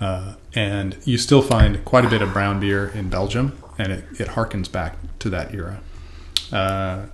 [0.00, 4.04] Uh, and you still find quite a bit of brown beer in Belgium, and it,
[4.18, 5.80] it harkens back to that era.
[6.52, 7.06] Uh,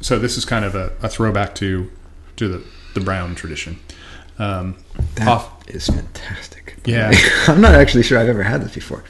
[0.00, 1.90] so this is kind of a, a throwback to
[2.36, 3.78] to the, the brown tradition.
[4.38, 4.76] Um,
[5.14, 6.76] That off, is fantastic.
[6.84, 7.12] Yeah.
[7.46, 9.04] I'm not actually sure I've ever had this before.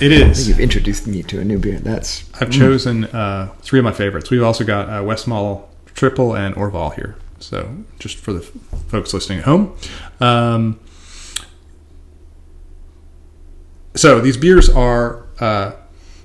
[0.00, 0.22] It is.
[0.22, 1.80] I think you've introduced me to a new beer.
[1.80, 4.30] That's I've chosen uh, three of my favorites.
[4.30, 5.64] We've also got uh, Westmalle
[5.94, 7.16] Triple and Orval here.
[7.40, 8.50] So just for the f-
[8.88, 9.76] folks listening at home.
[10.20, 10.78] Um,
[13.96, 15.72] so these beers are uh,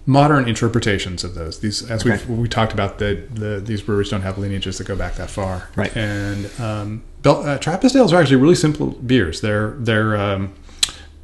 [0.06, 1.60] modern interpretations of those.
[1.60, 2.24] These, as Okay.
[2.28, 5.30] we we talked about, the, the these breweries don't have lineages that go back that
[5.30, 5.70] far.
[5.76, 5.96] Right.
[5.96, 9.42] And um, Bel- uh, Trappist ales are actually really simple beers.
[9.42, 10.54] They're they're um,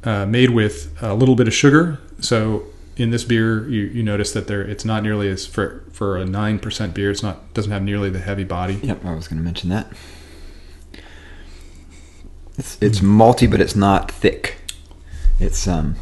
[0.04, 1.98] uh, made with a little bit of sugar.
[2.20, 2.64] So
[2.96, 6.24] in this beer, you, you notice that there it's not nearly as for for a
[6.24, 7.10] nine percent beer.
[7.10, 8.80] It's not doesn't have nearly the heavy body.
[8.82, 9.92] Yep, I was going to mention that.
[12.58, 14.56] It's it's malty, but it's not thick.
[15.38, 15.96] It's um,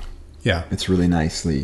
[0.49, 1.61] Yeah, it's really nicely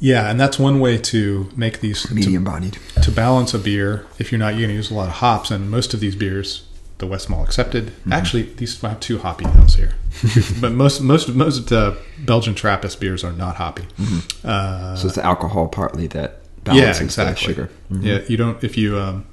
[0.00, 2.78] yeah, and that's one way to make these to- medium bodied.
[3.02, 5.50] to balance a beer if you're not you're going to use a lot of hops
[5.50, 6.64] and most of these beers
[6.98, 7.92] the Westmalle accepted.
[8.10, 9.92] Actually, these I have two hoppy notes here,
[10.60, 11.94] but most most most uh,
[12.30, 13.84] Belgian Trappist beers are not hoppy.
[14.44, 16.30] Uh, So it's the alcohol partly that
[16.66, 17.34] yeah, balances exactly.
[17.34, 17.70] the sugar.
[17.92, 18.04] Mhm.
[18.04, 19.24] Yeah, you don't if you um,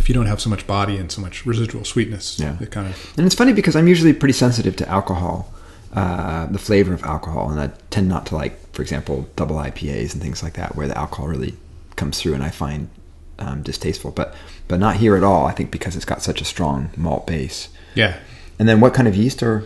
[0.00, 2.56] if you don't have so much body and so much residual sweetness, Yeah.
[2.60, 5.36] it kind of And it's funny because I'm usually pretty sensitive to alcohol,
[5.96, 10.12] uh, the flavor of alcohol, and I tend not to like, for example, double IPAs
[10.12, 11.54] and things like that, where the alcohol really
[11.96, 12.90] comes through and I find
[13.38, 14.10] um, distasteful.
[14.10, 14.34] But
[14.68, 15.46] but not here at all.
[15.46, 17.70] I think because it's got such a strong malt base.
[17.94, 18.18] yeah.
[18.58, 19.64] And then what kind of yeast are?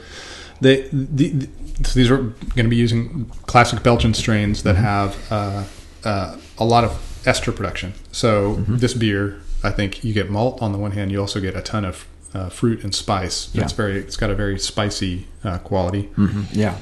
[0.61, 1.49] They the, the,
[1.85, 5.65] so these are going to be using classic Belgian strains that have uh,
[6.05, 7.95] uh, a lot of ester production.
[8.13, 11.57] So this beer, I think you get malt on the one hand, you also get
[11.57, 13.51] a ton of uh, fruit and spice.
[13.55, 13.65] Yeah.
[13.65, 16.11] It's very it's got a very spicy uh, quality.
[16.53, 16.79] yeah?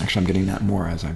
[0.00, 1.14] Actually, I'm getting that more as I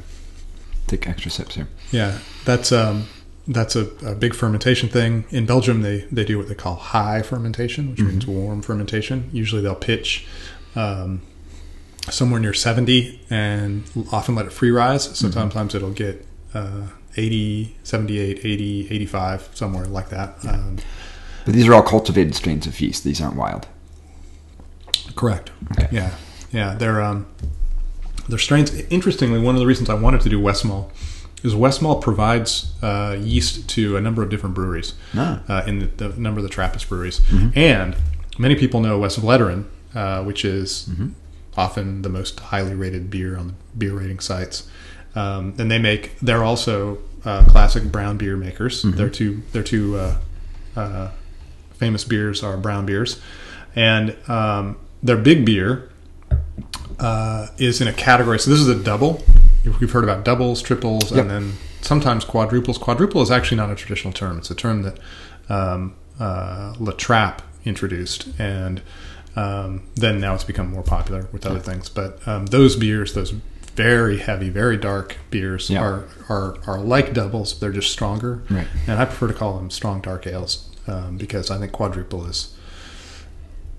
[0.87, 1.69] take extra sips here.
[1.91, 3.07] Yeah, that's um,
[3.49, 5.25] that's a, a big fermentation thing.
[5.31, 9.31] In Belgium, they they do what they call high fermentation, which means warm fermentation.
[9.33, 10.27] Usually, they'll pitch
[10.77, 11.23] um,
[12.11, 15.05] somewhere near seventy and often let it free rise.
[15.19, 20.37] So sometimes it'll get uh, 80, 78, 80, 85, somewhere like that.
[20.47, 20.77] Um,
[21.45, 23.05] But these are all cultivated strains of yeast.
[23.05, 23.67] These aren't wild.
[25.15, 25.51] Correct.
[25.73, 25.89] Okay.
[25.93, 26.15] Yeah,
[26.53, 26.75] yeah.
[26.75, 27.27] They're um,
[28.29, 28.73] they're strains.
[28.91, 30.91] Interestingly, one of the reasons I wanted to do Westmalle
[31.43, 35.43] is Westmalle provides uh, yeast to a number of different breweries Ah.
[35.49, 37.21] uh, in the, the number of the Trappist breweries,
[37.55, 37.95] and
[38.39, 40.89] many people know Westvleteren, uh, which is
[41.57, 44.69] often the most highly rated beer on the beer rating sites.
[45.15, 48.83] Um, and they make they're also uh, classic brown beer makers.
[48.83, 50.17] Their two their two uh,
[50.77, 51.11] uh,
[51.79, 53.21] famous beers are brown beers,
[53.75, 55.89] and um, their big beer
[56.99, 58.39] uh, is in a category.
[58.39, 59.23] So this is a double.
[59.81, 61.21] We've heard about doubles, triples, Yep.
[61.23, 62.79] and then sometimes quadruples.
[62.79, 64.39] Quadruple is actually not a traditional term.
[64.39, 64.99] It's a term that
[65.49, 68.83] um, uh, La Trappe introduced, and
[69.37, 71.89] um, then now it's become more popular with other things.
[71.89, 73.31] But um, those beers, those
[73.75, 75.83] very heavy, very dark beers, Yeah.
[75.83, 77.59] are, are are like doubles.
[77.59, 78.67] They're just stronger, Right.
[78.87, 82.57] and I prefer to call them strong dark ales um, because I think quadruple is.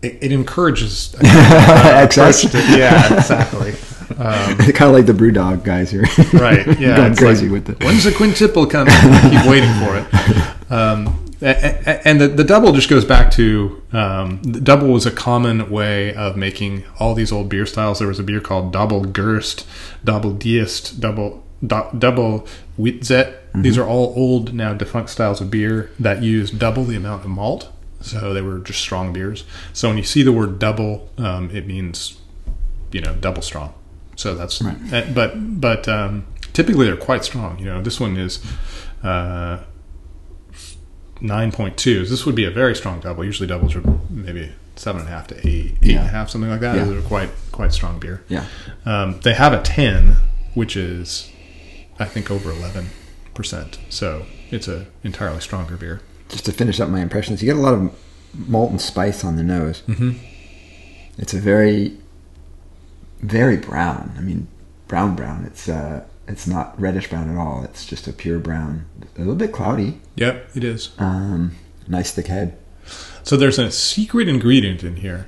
[0.02, 2.44] It, it encourages Excess.
[2.54, 3.74] yeah, exactly.
[4.18, 6.04] Um, kind of like the BrewDog guys here.
[6.34, 6.66] right.
[6.80, 6.96] Yeah.
[6.96, 7.84] Going it's crazy like, with it.
[7.84, 8.94] When's the quintuple coming?
[9.32, 10.72] Keep waiting for it.
[10.72, 15.70] Um, and the, the double just goes back to um, the double was a common
[15.70, 18.00] way of making all these old beer styles.
[18.00, 19.66] There was a beer called Double Gerst,
[20.04, 23.34] Double Diest, Double do, Double Witzet.
[23.52, 23.62] Mm-hmm.
[23.62, 27.30] These are all old now defunct styles of beer that use double the amount of
[27.30, 27.70] malt.
[28.02, 29.46] So they were just strong beers.
[29.74, 32.20] So when you see the word double, um, it means
[32.92, 33.74] you know double strong.
[34.16, 34.78] So that's Right.
[34.94, 37.58] uh, but but um, typically they're quite strong.
[37.60, 38.44] You know, this one is
[39.04, 39.60] uh,
[41.22, 42.06] nine point two.
[42.06, 43.24] This would be a very strong double.
[43.26, 46.08] Usually doubles are maybe seven and a half to eight, eight and a Yeah.
[46.10, 46.76] half, something like that.
[46.76, 46.84] Yeah.
[46.86, 48.24] They're quite quite strong beer.
[48.28, 48.46] Yeah.
[48.86, 50.18] Um, they have a ten,
[50.54, 51.32] which is
[52.00, 52.90] I think over eleven
[53.34, 53.80] percent.
[53.90, 56.02] So it's a entirely stronger beer.
[56.30, 57.96] Just to finish up my impressions, you get a lot of
[58.34, 59.84] malt and spice on the nose.
[59.88, 60.12] Mm-hmm.
[61.18, 61.98] It's a very,
[63.22, 64.14] very brown.
[64.18, 64.48] I mean,
[64.88, 65.46] brown brown.
[65.46, 67.64] It's uh, it's not reddish brown at all.
[67.64, 68.86] It's just a pure brown.
[69.16, 70.02] A little bit cloudy.
[70.16, 70.92] Yep, it is.
[70.98, 71.56] Um,
[71.88, 72.58] nice thick head.
[73.24, 75.28] So there's a secret ingredient in here,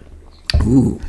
[0.64, 1.00] Ooh,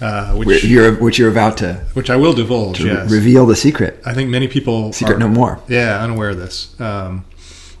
[0.00, 2.78] uh, which you're which you're about to, which I will divulge.
[2.78, 4.00] to yes, reveal the secret.
[4.04, 5.60] I think many people Secret are, no more.
[5.68, 6.78] Yeah, unaware of this.
[6.80, 7.24] Um,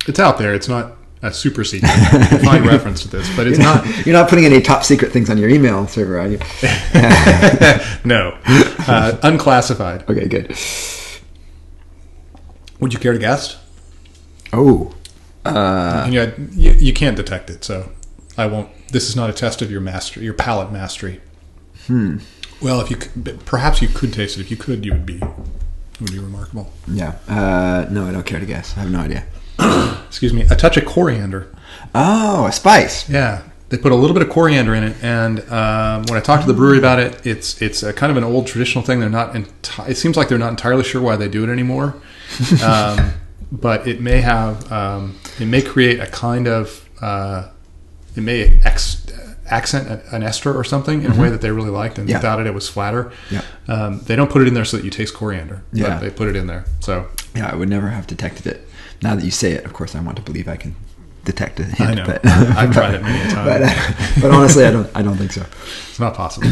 [0.06, 0.54] it's out there.
[0.54, 1.90] It's not a super secret.
[2.42, 3.84] Find reference to this, but it's You're not.
[3.84, 6.38] not you're not putting any top secret things on your email server, are you?
[8.04, 10.08] no, uh, unclassified.
[10.08, 10.56] Okay, good.
[12.80, 13.62] Would you care to guess?
[14.52, 14.94] Oh,
[15.44, 17.90] uh, you, you, you can't detect it, so
[18.36, 18.68] I won't.
[18.88, 21.20] This is not a test of your master, your palate mastery.
[21.86, 22.18] Hmm.
[22.60, 24.40] Well, if you could, perhaps you could taste it.
[24.42, 26.72] If you could, you would be it would be remarkable.
[26.86, 27.16] Yeah.
[27.28, 28.76] Uh, no, I don't care to guess.
[28.76, 29.24] I have no idea.
[30.06, 30.42] Excuse me.
[30.50, 31.54] A touch of coriander.
[31.94, 33.08] Oh, a spice.
[33.08, 36.42] Yeah, they put a little bit of coriander in it, and um, when I talked
[36.42, 39.00] to the brewery about it, it's it's a kind of an old traditional thing.
[39.00, 39.34] They're not.
[39.34, 42.00] Enti- it seems like they're not entirely sure why they do it anymore,
[42.64, 43.12] um,
[43.52, 44.70] but it may have.
[44.72, 46.88] Um, it may create a kind of.
[47.00, 47.48] Uh,
[48.16, 49.06] it may ex-
[49.50, 52.16] accent an ester or something in a way that they really liked, and Yeah.
[52.18, 53.10] without it, it was flatter.
[53.30, 53.42] Yeah.
[53.68, 55.62] Um, they don't put it in there so that you taste coriander.
[55.72, 55.88] Yeah.
[55.88, 56.64] But they put it in there.
[56.80, 58.66] So Yeah, I would never have detected it.
[59.02, 60.74] Now that you say it, of course, I want to believe I can
[61.24, 61.80] detect it.
[61.80, 62.04] I know.
[62.06, 63.44] But, I've tried it many a time.
[63.46, 64.88] But, uh, but honestly, I don't.
[64.94, 65.44] I don't think so.
[65.90, 66.48] It's not possible.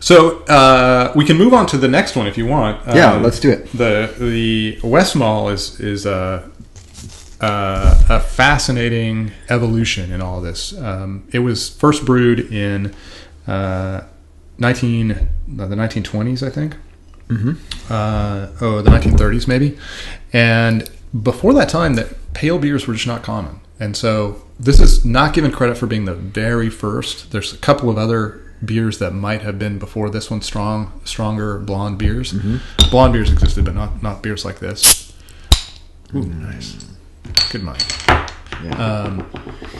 [0.00, 2.80] So uh, we can move on to the next one if you want.
[2.86, 3.70] Yeah, Um, let's do it.
[3.72, 6.42] The the Westmalle is is uh,
[7.40, 10.76] uh, a fascinating evolution in all this.
[10.78, 12.94] Um, it was first brewed in
[13.46, 14.02] uh,
[14.58, 16.76] 19 uh, the 1920s, I think.
[17.28, 17.52] Mm-hmm.
[17.92, 19.78] Uh, oh, the 1930s maybe.
[20.32, 20.90] And
[21.22, 23.60] before that time, that pale beers were just not common.
[23.80, 27.30] And so this is not given credit for being the very first.
[27.30, 31.58] There's a couple of other beers that might have been before this one strong, stronger
[31.58, 32.32] blonde beers.
[32.32, 32.90] Mm-hmm.
[32.90, 35.12] Blonde beers existed, but not not beers like this.
[36.12, 36.88] Ooh, nice.
[37.50, 37.84] Good mind.
[38.62, 38.74] Yeah.
[38.76, 39.26] Um,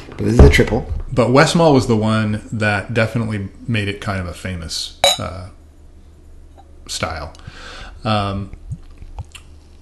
[0.08, 0.92] but this is a triple.
[1.12, 5.48] but Westmalle was the one that definitely made it kind of a famous uh,
[6.86, 7.32] style.
[8.04, 8.52] Um,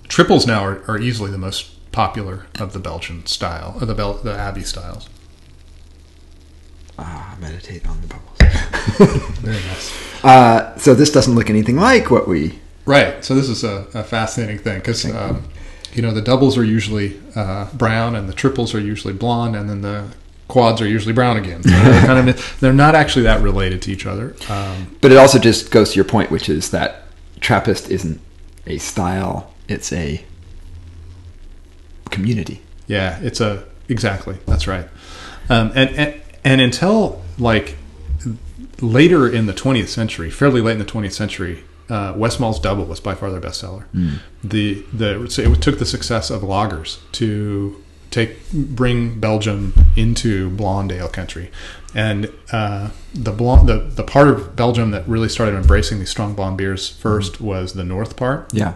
[0.08, 4.14] triples now are, are easily the most popular of the Belgian style, of the Bel-
[4.14, 5.08] the Abbey styles.
[6.98, 9.38] Ah, meditate on the bubbles.
[9.40, 10.24] Very nice.
[10.24, 12.58] Uh, so this doesn't look anything like what we.
[12.86, 13.22] Right.
[13.24, 15.44] So this is a, a fascinating thing because um,
[15.96, 19.68] you know the doubles are usually uh, brown and the triples are usually blonde, and
[19.68, 20.14] then the
[20.46, 21.62] quads are usually brown again.
[21.62, 24.36] So they're kind of they're not actually that related to each other.
[24.48, 27.04] Um, But it also just goes to your point, which is that
[27.40, 28.20] Trappist isn't
[28.66, 30.24] a style; it's a
[32.10, 32.62] community.
[32.86, 34.88] Yeah, it's a exactly that's right.
[35.48, 37.76] Um, and, and and until like
[38.80, 43.00] later in the 20th century, fairly late in the 20th century, uh, Westmalle's Double was
[43.00, 43.84] by far their bestseller.
[44.44, 50.92] The the so it took the success of lagers to take bring Belgium into blonde
[50.92, 51.50] ale country,
[51.94, 56.34] and uh, the blonde the the part of Belgium that really started embracing these strong
[56.34, 58.52] blonde beers 1st was the north part.
[58.54, 58.74] Yeah,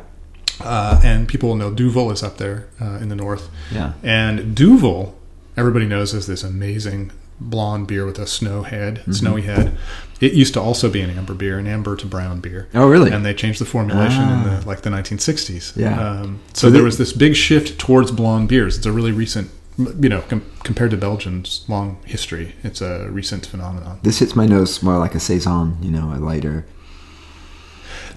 [0.61, 3.49] Uh, and people will know Duvel is up there uh, in the north.
[3.73, 5.15] yeah, And Duvel,
[5.57, 9.13] everybody knows is this amazing blonde beer with a snow head, Mm-hmm.
[9.13, 9.77] snowy head.
[10.21, 12.69] It used to also be an amber beer, an amber to brown beer.
[12.75, 13.11] Oh, really?
[13.11, 14.61] And they changed the formulation in Ah.
[14.61, 15.73] the like the 1960s.
[15.77, 15.99] Yeah.
[15.99, 18.77] Um, so, So there the- was this big shift towards blonde beers.
[18.77, 23.47] It's a really recent, you know, com- compared to Belgium's long history, it's a recent
[23.47, 23.99] phenomenon.
[24.03, 26.67] This hits my nose more like a saison, you know, a lighter,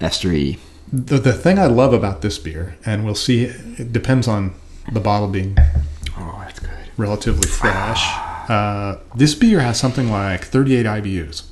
[0.00, 0.58] estery.
[0.92, 4.52] The, the thing I love about this beer, and we'll see, it depends on
[4.92, 5.56] the bottle being
[6.18, 6.70] Oh, that's good.
[6.96, 8.04] relatively fresh.
[8.48, 11.42] Uh, this beer has something like 38 IBUs,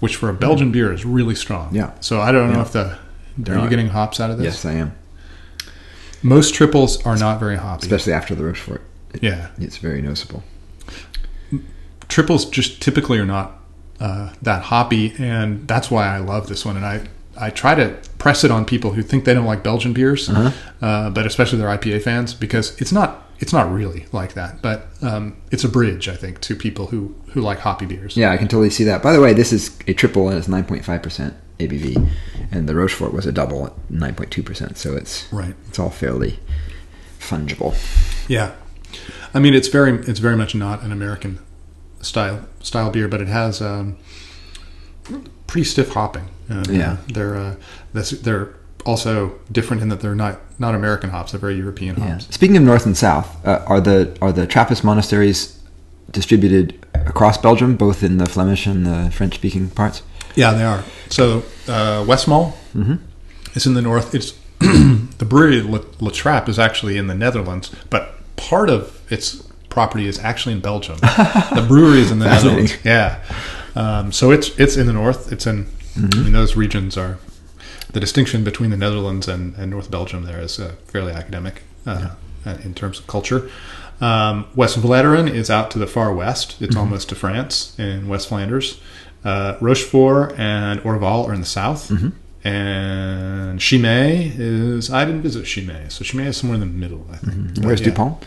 [0.00, 1.74] which for a Belgian beer is really strong.
[1.74, 1.92] Yeah.
[2.00, 2.62] So I don't know Yeah.
[2.62, 2.98] if the
[3.52, 4.44] are you getting hops out of this?
[4.44, 4.94] Yes, I am.
[6.22, 7.86] Most triples are not very hoppy.
[7.86, 8.82] Especially after the Rochefort,
[9.20, 9.48] yeah.
[9.58, 10.42] it's very noticeable.
[12.08, 13.60] Triples just typically are not
[14.00, 16.76] uh, that hoppy, and that's why I love this one.
[16.76, 19.92] And I I try to press it on people who think they don't like Belgian
[19.92, 20.50] beers, Uh-huh.
[20.84, 24.60] uh, but especially their IPA fans, because it's not it's not really like that.
[24.62, 28.16] But um, it's a bridge, I think, to people who who like hoppy beers.
[28.16, 29.00] Yeah, I can totally see that.
[29.00, 32.10] By the way, this is a triple and it's 9.5% ABV,
[32.50, 34.76] and the Rochefort was a double at 9.2%.
[34.76, 35.54] So it's Right.
[35.68, 36.40] it's all fairly
[37.20, 37.76] fungible.
[38.28, 38.54] Yeah,
[39.34, 41.38] I mean it's very it's very much not an American
[42.00, 43.96] style style beer, but it has um,
[45.46, 46.26] pretty stiff hopping.
[46.50, 46.96] Uh, Yeah.
[47.12, 47.54] they're uh,
[47.92, 48.48] that's, they're
[48.84, 52.10] also different in that they're not not American hops; they're very European Yeah.
[52.12, 52.28] hops.
[52.30, 55.58] Speaking of north and south, uh, are the are the Trappist monasteries
[56.12, 60.02] distributed across Belgium, both in the Flemish and the French-speaking parts?
[60.34, 60.84] Yeah, they are.
[61.08, 62.98] So uh, Westmalle Mhm.
[63.54, 64.14] is in the north.
[64.14, 69.42] It's the brewery La, La Trappe is actually in the Netherlands, but part of its
[69.68, 70.96] property is actually in Belgium.
[71.54, 72.74] the brewery is in the Netherlands.
[72.84, 73.18] Yeah.
[73.74, 75.30] Um, so it's it's in the north.
[75.32, 75.66] It's in.
[75.96, 77.18] I mean, those regions are
[77.92, 80.24] the distinction between the Netherlands and, and North Belgium.
[80.24, 83.50] There is uh, fairly academic uh, uh, in terms of culture.
[84.00, 86.60] Um, Westvleteren is out to the far west.
[86.60, 88.80] It's almost to France in West Flanders.
[89.24, 91.90] Uh, Rochefort and Orval are in the south.
[92.44, 95.88] And Chimay is, I didn't visit Chimay.
[95.88, 97.54] So Chimay is somewhere in the middle, I think.
[97.54, 97.86] But Where's yeah.
[97.86, 98.24] Dupont?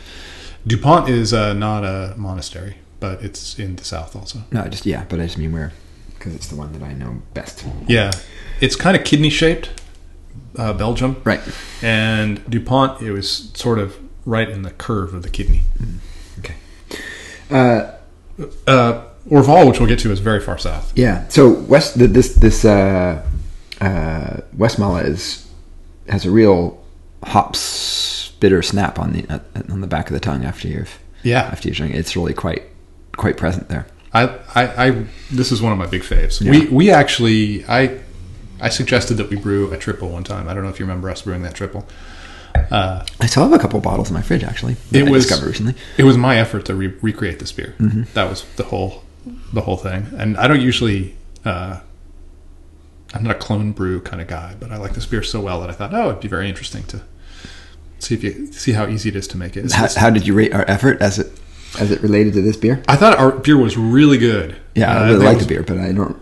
[0.67, 4.39] Dupont is uh, not a monastery, but it's in the south also.
[4.51, 5.71] No, just yeah, but I just mean where,
[6.19, 7.65] because it's the one that I know best.
[7.87, 8.11] Yeah.
[8.61, 9.69] It's kind of kidney shaped,
[10.57, 11.21] uh, Belgium.
[11.23, 11.39] Right.
[11.81, 15.61] And Dupont, it was sort of right in the curve of the kidney.
[16.39, 16.55] Okay.
[17.49, 17.91] Uh,
[18.67, 20.93] Uh, Orval, which we'll get to, is very far south.
[20.95, 21.27] yeah.
[21.27, 23.21] So West this this uh,
[23.81, 25.45] uh, Westmalle is
[26.07, 26.81] has a real
[27.23, 29.39] hops bitter snap on the uh,
[29.69, 31.41] on the back of the tongue after you've Yeah.
[31.51, 31.97] after you drink it.
[31.99, 32.63] It's really quite
[33.17, 33.85] quite present there.
[34.13, 34.23] I,
[34.55, 36.41] I, I this is one of my big faves.
[36.41, 36.51] Yeah.
[36.51, 37.99] We we actually I
[38.59, 40.47] I suggested that we brew a triple one time.
[40.49, 41.87] I don't know if you remember us brewing that triple.
[42.71, 44.75] Uh, I still have a couple bottles in my fridge actually.
[44.91, 45.75] It I was- discovered recently.
[45.97, 47.75] it was my effort to re- recreate this beer.
[47.79, 48.03] Mm-hmm.
[48.15, 49.03] That was the whole
[49.53, 50.07] the whole thing.
[50.17, 51.79] And I don't usually uh,
[53.13, 55.61] I'm not a clone brew kind of guy, but I like this beer so well
[55.61, 57.01] that I thought, oh, it'd be very interesting to
[58.01, 59.69] See if you see how easy it is to make it.
[59.73, 61.37] How, how did you rate our effort as it
[61.79, 62.81] as it related to this beer?
[62.87, 64.55] I thought our beer was really good.
[64.75, 66.17] Yeah, I Uh, really there like was- the beer, but I don't.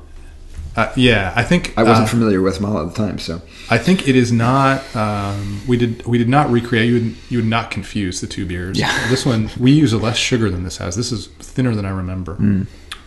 [0.76, 3.80] Uh, yeah, I think I wasn't uh, familiar with Mala at the time, so I
[3.80, 4.84] think it is not.
[4.96, 6.88] Um, we did we did not recreate.
[6.88, 8.78] You would you would not confuse the two beers.
[8.78, 8.94] Yeah.
[9.10, 10.96] This one we use a less sugar than this has.
[10.96, 12.38] This is thinner than I remember.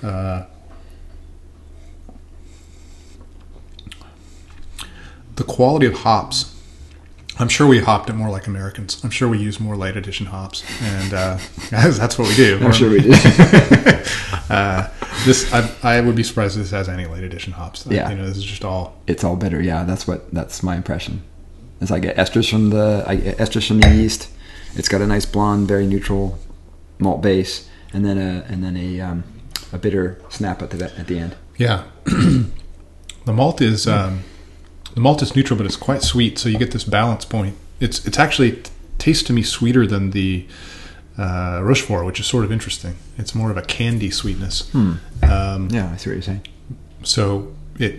[0.02, 0.42] Uh,
[5.36, 6.54] the quality of hops.
[7.40, 9.02] I'm sure we hopped it more like Americans.
[9.02, 11.38] I'm sure we use more late edition hops, and uh,
[11.70, 12.60] that's what we do.
[12.62, 14.06] I'm sure we did.
[14.50, 14.90] Uh,
[15.24, 17.86] this I, I would be surprised if this has any late edition hops.
[17.86, 18.10] Yeah.
[18.10, 19.62] you know, this is just all it's all bitter.
[19.62, 21.22] Yeah, that's what that's my impression.
[21.80, 24.28] As I get esters from the I get esters from the yeast.
[24.74, 26.36] It's got a nice blonde, very neutral
[26.98, 29.24] malt base, and then a and then a um,
[29.72, 31.36] a bitter snap at the at the end.
[31.56, 34.24] Yeah, the malt is um,
[35.00, 36.38] the malt is neutral, but it's quite sweet.
[36.38, 37.56] So you get this balance point.
[37.80, 38.62] It's it's actually
[38.98, 40.46] tastes to me sweeter than the
[41.18, 42.94] uh, Rochefort, which is sort of interesting.
[43.16, 44.72] It's more of a candy sweetness.
[44.74, 45.00] Um,
[45.70, 46.46] Yeah, I see what you're saying.
[47.02, 47.94] so it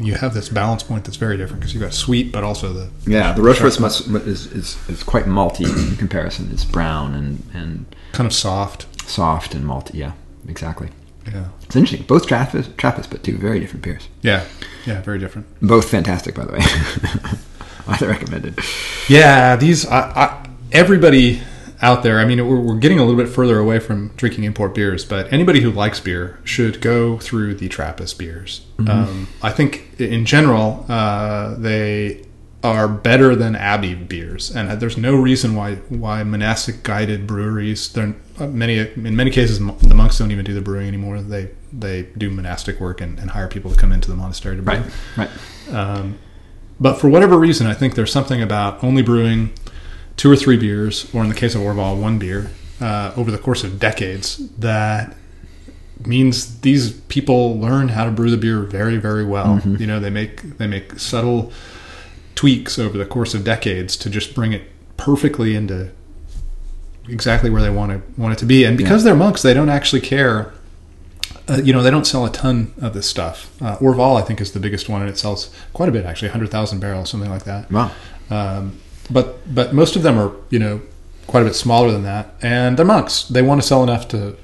[0.00, 2.88] you have this balance point that's very different because you've got sweet, but also the
[3.06, 6.50] Yeah, the Rochefort's must, is, is is quite malty in comparison.
[6.52, 7.72] It's brown and and
[8.12, 8.86] kind of soft.
[9.08, 9.94] soft and malty.
[9.94, 10.12] Yeah,
[10.48, 10.88] exactly.
[11.26, 12.06] Yeah, It's interesting.
[12.06, 14.08] Both Trappist, Trappist, but two very different beers.
[14.22, 14.44] yeah,
[14.86, 15.00] yeah.
[15.02, 15.46] Very different.
[15.60, 16.60] Both fantastic, by the way.
[17.86, 18.58] Highly recommended.
[19.08, 21.40] Yeah, these I, I, everybody
[21.80, 22.20] out there.
[22.20, 25.32] I mean, we're, we're getting a little bit further away from drinking import beers, but
[25.32, 28.64] anybody who likes beer should go through the Trappist beers.
[28.86, 32.24] Um, I think in general uh, they
[32.62, 37.92] are better than Abbey beers, and there's no reason why why monastic guided breweries.
[37.92, 41.20] They're uh, many in many cases the monks don't even do the brewing anymore.
[41.20, 44.62] They they do monastic work and, and hire people to come into the monastery to
[44.62, 44.74] brew.
[44.74, 45.74] Right, right.
[45.74, 46.18] Um,
[46.78, 49.52] but for whatever reason, I think there's something about only brewing
[50.16, 52.50] two or three beers, or in the case of Orval, one beer,
[52.80, 55.16] uh, over the course of decades that
[56.06, 59.60] means these people learn how to brew the beer very, very well.
[59.80, 61.52] You know, they make they make subtle
[62.34, 64.62] tweaks over the course of decades to just bring it
[64.96, 65.90] perfectly into
[67.08, 68.64] exactly where they want to want it to be.
[68.64, 70.52] And because they're monks, they don't actually care
[71.48, 73.52] uh, you know, they don't sell a ton of this stuff.
[73.60, 76.28] Uh, Orval, I think, is the biggest one, and it sells quite a bit, actually,
[76.28, 77.70] 100,000 barrels, something like that.
[77.70, 77.90] Wow.
[78.30, 78.78] Um,
[79.10, 80.80] but but most of them are, you know,
[81.26, 83.24] quite a bit smaller than that, and they're monks.
[83.24, 84.36] They want to sell enough to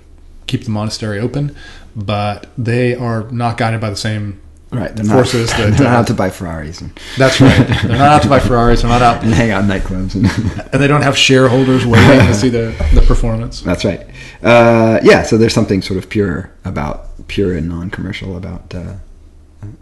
[0.46, 1.54] keep the monastery open,
[1.94, 4.40] but they are not guided by the same
[4.70, 4.94] Right.
[4.94, 5.78] They're forces not, that.
[5.78, 7.66] they're not uh, out to buy Ferraris and, that's right.
[7.84, 8.82] They're not out to buy Ferraris.
[8.82, 10.14] They're not out, and hang out nightclubs.
[10.14, 10.26] And
[10.72, 13.62] and they don't have shareholders waiting to see the, the performance.
[13.62, 14.06] That's right.
[14.42, 18.94] Uh, yeah, so there's something sort of pure about pure and non-commercial about uh,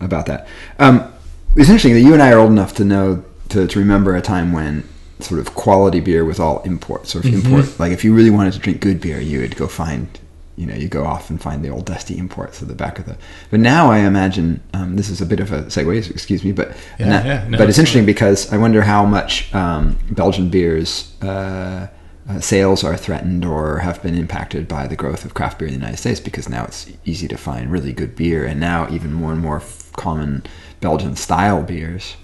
[0.01, 0.47] about that.
[0.78, 1.12] Um,
[1.57, 4.22] it's interesting that you and I are old enough to know to, to remember a
[4.22, 4.89] time when
[5.20, 7.78] sort of quality beer was all import, sort of import.
[7.80, 10.18] Like if you really wanted to drink good beer, you would go find,
[10.57, 13.04] you know, you go off and find the old dusty imports at the back of
[13.07, 13.16] the.
[13.50, 16.11] But now I imagine um, this is a bit of a segue.
[16.11, 19.04] Excuse me, but Yeah, na- yeah, no, but it's it's interesting because I wonder how
[19.04, 21.14] much um, Belgian beers.
[21.22, 21.88] Uh,
[22.28, 25.74] uh, sales are threatened or have been impacted by the growth of craft beer in
[25.74, 29.12] the United States because now it's easy to find really good beer, and now even
[29.12, 30.42] more and more f- common
[30.80, 32.16] Belgian style beers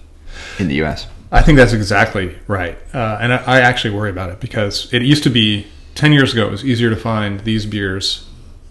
[0.59, 1.07] in the U.S.
[1.31, 5.03] I think that's exactly right, uh, and I, I actually worry about it because it
[5.03, 6.47] used to be ten years ago.
[6.47, 8.27] It was easier to find these beers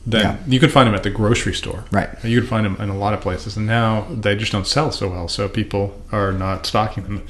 [0.05, 0.37] than Yeah.
[0.47, 1.85] you could find them at the grocery store.
[1.91, 2.09] Right.
[2.23, 4.91] You could find them in a lot of places, and now they just don't sell
[4.91, 5.27] so well.
[5.27, 7.21] So people are not stocking them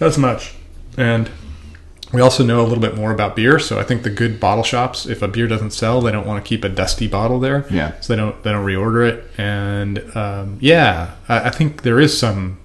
[0.00, 0.54] as much,
[0.96, 1.30] and
[2.12, 3.58] we also know a little bit more about beer.
[3.58, 6.42] So I think the good bottle shops, if a beer doesn't sell, they don't want
[6.44, 7.66] to keep a dusty bottle there.
[7.70, 7.92] Yeah.
[8.00, 12.18] So they don't they don't reorder it, and um, yeah, I, I think there is
[12.18, 12.58] some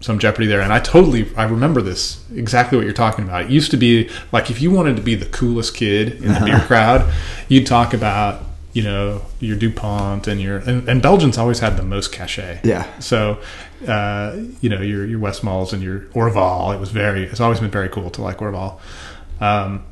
[0.00, 0.60] some jeopardy there.
[0.60, 3.44] And I totally I remember this exactly what you're talking about.
[3.44, 6.40] It used to be like if you wanted to be the coolest kid in the
[6.44, 7.12] beer crowd,
[7.48, 8.42] you'd talk about
[8.72, 12.60] you know your Dupont and your and, and Belgians always had the most cachet.
[12.62, 12.86] Yeah.
[13.00, 13.40] So
[13.88, 16.74] uh, you know your your Westmalles and your Orval.
[16.74, 18.78] It was very it's always been very cool to like Orval.
[19.40, 19.84] Um,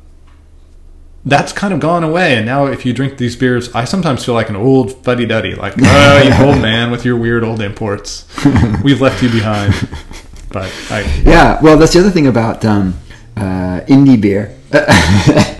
[1.25, 2.37] that's kind of gone away.
[2.37, 5.55] And now, if you drink these beers, I sometimes feel like an old fuddy duddy,
[5.55, 8.27] like, oh, you old man with your weird old imports.
[8.83, 9.73] We've left you behind.
[10.51, 12.97] But I, Yeah, well, that's the other thing about um,
[13.35, 14.55] uh, indie beer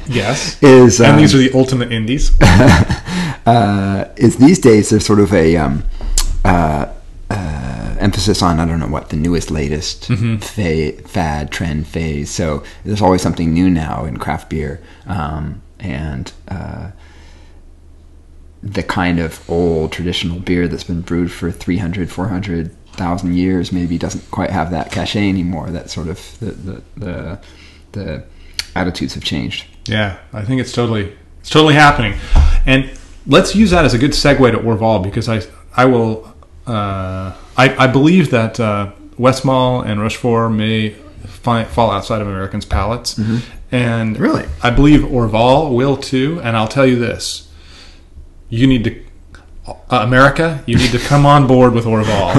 [0.07, 0.61] yes.
[0.61, 2.31] is um, and these are the ultimate indies.
[2.41, 5.83] uh, is these days there's sort of a um,
[6.43, 6.87] uh,
[7.97, 12.29] emphasis on I don't know what the newest, latest fa- fad, trend, phase.
[12.29, 16.91] So there's always something new now in craft beer, um, and uh,
[18.63, 24.29] the kind of old traditional beer that's been brewed for 300, 400,000 years maybe doesn't
[24.31, 25.69] quite have that cachet anymore.
[25.69, 27.39] That sort of the the, the
[27.91, 28.23] the
[28.75, 29.65] attitudes have changed.
[29.87, 32.15] Yeah, I think it's totally it's totally happening,
[32.65, 32.89] and
[33.27, 35.41] let's use that as a good segue to Orval because I
[35.75, 36.33] I will
[36.73, 40.91] I I believe that uh, Westmalle and Rochefort may
[41.25, 43.19] fi- fall outside of Americans' palates,
[43.71, 44.45] and Really?
[44.63, 46.39] I believe Orval will too.
[46.43, 47.49] And I'll tell you this:
[48.49, 49.01] you need to.
[49.67, 52.33] Uh, America, you need to come on board with Orval.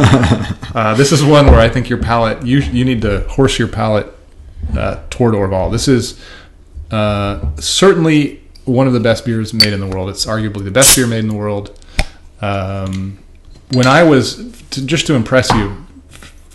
[0.77, 3.67] uh, this is one where I think your palate you you need to horse your
[3.67, 4.07] palate
[4.77, 5.73] uh, toward Orval.
[5.73, 6.21] This is
[6.93, 10.09] uh, certainly one of the best beers made in the world.
[10.09, 11.77] It's arguably the best beer made in the world.
[12.41, 13.19] Um,
[13.73, 14.37] when I was
[14.71, 15.85] to, just to impress you,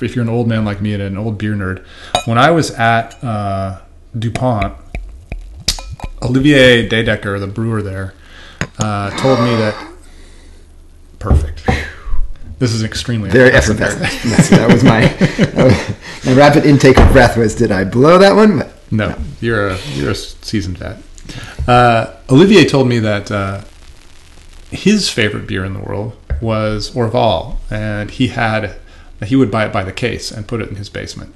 [0.01, 1.85] if you're an old man like me and an old beer nerd,
[2.25, 3.79] when I was at uh,
[4.17, 4.73] Dupont,
[6.21, 8.13] Olivier Dedecker, the brewer there,
[8.79, 9.75] uh, told me that
[11.19, 11.67] perfect.
[12.59, 14.01] This is extremely Very effervescent.
[14.23, 17.35] Yes, that was my that was- my rapid intake of breath.
[17.37, 18.59] Was did I blow that one?
[18.59, 21.01] But No, you're a you're a seasoned vet.
[21.67, 23.61] Uh, Olivier told me that uh,
[24.69, 28.75] his favorite beer in the world was Orval, and he had
[29.23, 31.35] he would buy it by the case and put it in his basement.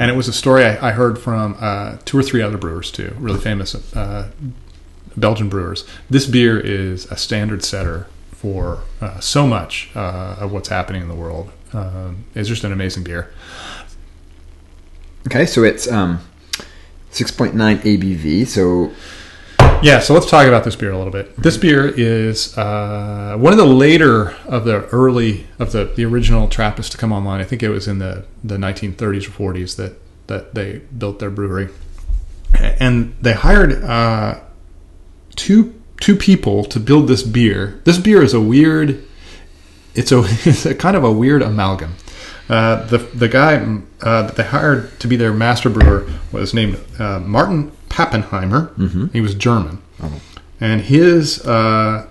[0.00, 2.90] And it was a story I, I heard from uh, two or three other brewers
[2.90, 4.30] too, really famous uh,
[5.16, 5.86] Belgian brewers.
[6.10, 11.08] This beer is a standard setter for uh, so much uh, of what's happening in
[11.08, 11.52] the world.
[11.72, 13.32] Um, it's just an amazing beer.
[15.28, 16.18] okay, so it's um,
[17.10, 18.46] six point nine ABV.
[18.48, 18.90] So
[19.82, 21.36] Yeah, so let's talk about this beer a little bit.
[21.36, 26.48] This beer is uh, one of the later of the early of the, the original
[26.48, 27.40] Trappist to come online.
[27.40, 31.30] I think it was in the, the 1930s or 40s that, that they built their
[31.30, 31.68] brewery,
[32.54, 34.40] and they hired uh,
[35.34, 37.80] two two people to build this beer.
[37.84, 39.04] This beer is a weird.
[39.94, 41.94] It's a it's a kind of a weird amalgam.
[42.52, 43.54] Uh, the the guy
[44.02, 46.00] uh, that they hired to be their master brewer
[46.32, 48.62] was named uh, Martin Pappenheimer.
[49.12, 49.78] He was German,
[50.60, 52.06] and his uh,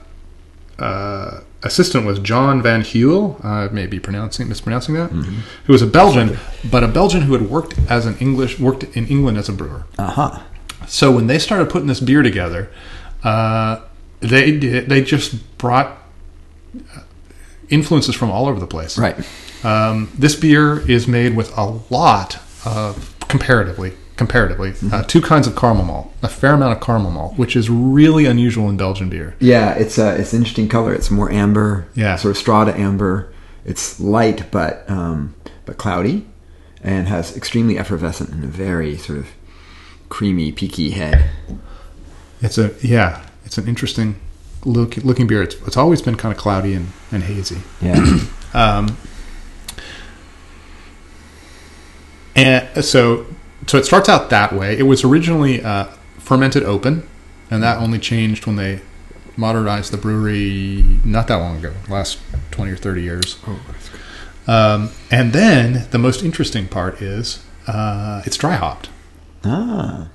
[0.80, 3.44] uh, assistant was John Van Huel.
[3.46, 5.12] I may be pronouncing mispronouncing that.
[5.12, 6.38] Who was a Belgian,
[6.72, 9.84] but a Belgian who had worked as an English worked in England as a brewer.
[10.00, 10.40] uh huh.
[10.88, 12.70] So when they started putting this beer together,
[13.24, 13.82] uh,
[14.22, 15.90] they did, they just brought
[17.70, 18.98] influences from all over the place.
[18.98, 19.16] Right.
[19.64, 25.56] Um, this beer is made with a lot of comparatively comparatively uh, two kinds of
[25.56, 29.36] caramel malt, a fair amount of caramel malt, which is really unusual in Belgian beer.
[29.40, 30.94] Yeah, it's a it's an interesting color.
[30.94, 31.88] It's more amber.
[31.96, 32.16] Yeah.
[32.18, 33.34] Sort of straw to amber.
[33.66, 35.36] It's light but um,
[35.66, 36.28] but cloudy,
[36.84, 39.28] and has extremely effervescent and a very sort of
[40.10, 41.30] creamy, peaky head.
[42.42, 44.20] It's a yeah, it's an interesting
[44.66, 45.42] look looking beer.
[45.42, 47.62] It's, it's always been kind of cloudy and, and hazy.
[47.82, 48.20] Yeah.
[48.54, 48.98] Um,
[52.36, 53.26] and so,
[53.68, 54.78] so it starts out that way.
[54.78, 55.86] It was originally uh,
[56.20, 57.08] fermented open,
[57.50, 58.82] and that only changed when they
[59.38, 62.20] modernized the brewery not that long ago, last
[62.52, 63.38] twenty or thirty years.
[63.48, 64.00] oh, that's good.
[64.48, 68.90] Um, and then the most interesting part is uh, it's dry hopped.
[69.44, 70.08] Ah,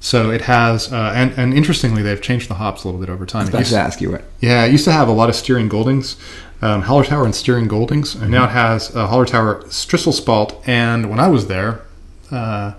[0.00, 3.26] So it has, uh, and, and interestingly, they've changed the hops a little bit over
[3.26, 3.40] time.
[3.40, 4.24] I was about used- to ask you what.
[4.40, 6.16] yeah, it used to have a lot of Styrian Goldings,
[6.62, 10.66] um, Hallertauer and Styrian Goldings, and now it has uh, Hallertauer Strisselspalt.
[10.66, 11.82] And when I was there,
[12.30, 12.74] uh,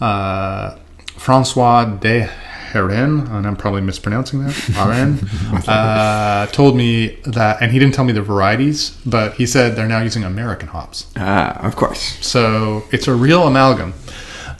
[0.00, 0.76] uh,
[1.16, 2.28] Francois de
[2.72, 8.12] Harenne, and I'm probably mispronouncing that, uh, told me that, and he didn't tell me
[8.12, 11.06] the varieties, but he said they're now using American hops.
[11.16, 12.24] Ah, of course.
[12.26, 13.94] So it's a real amalgam.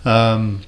[0.05, 0.63] Um,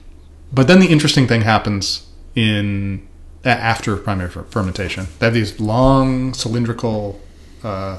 [0.53, 3.07] but then the interesting thing happens in
[3.45, 5.07] after primary fermentation.
[5.19, 7.21] They have these long cylindrical
[7.65, 7.99] uh,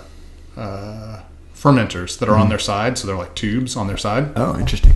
[0.55, 1.21] uh,
[1.55, 4.93] fermenters that are on their side, so they're like tubes on their side, Oh, interesting.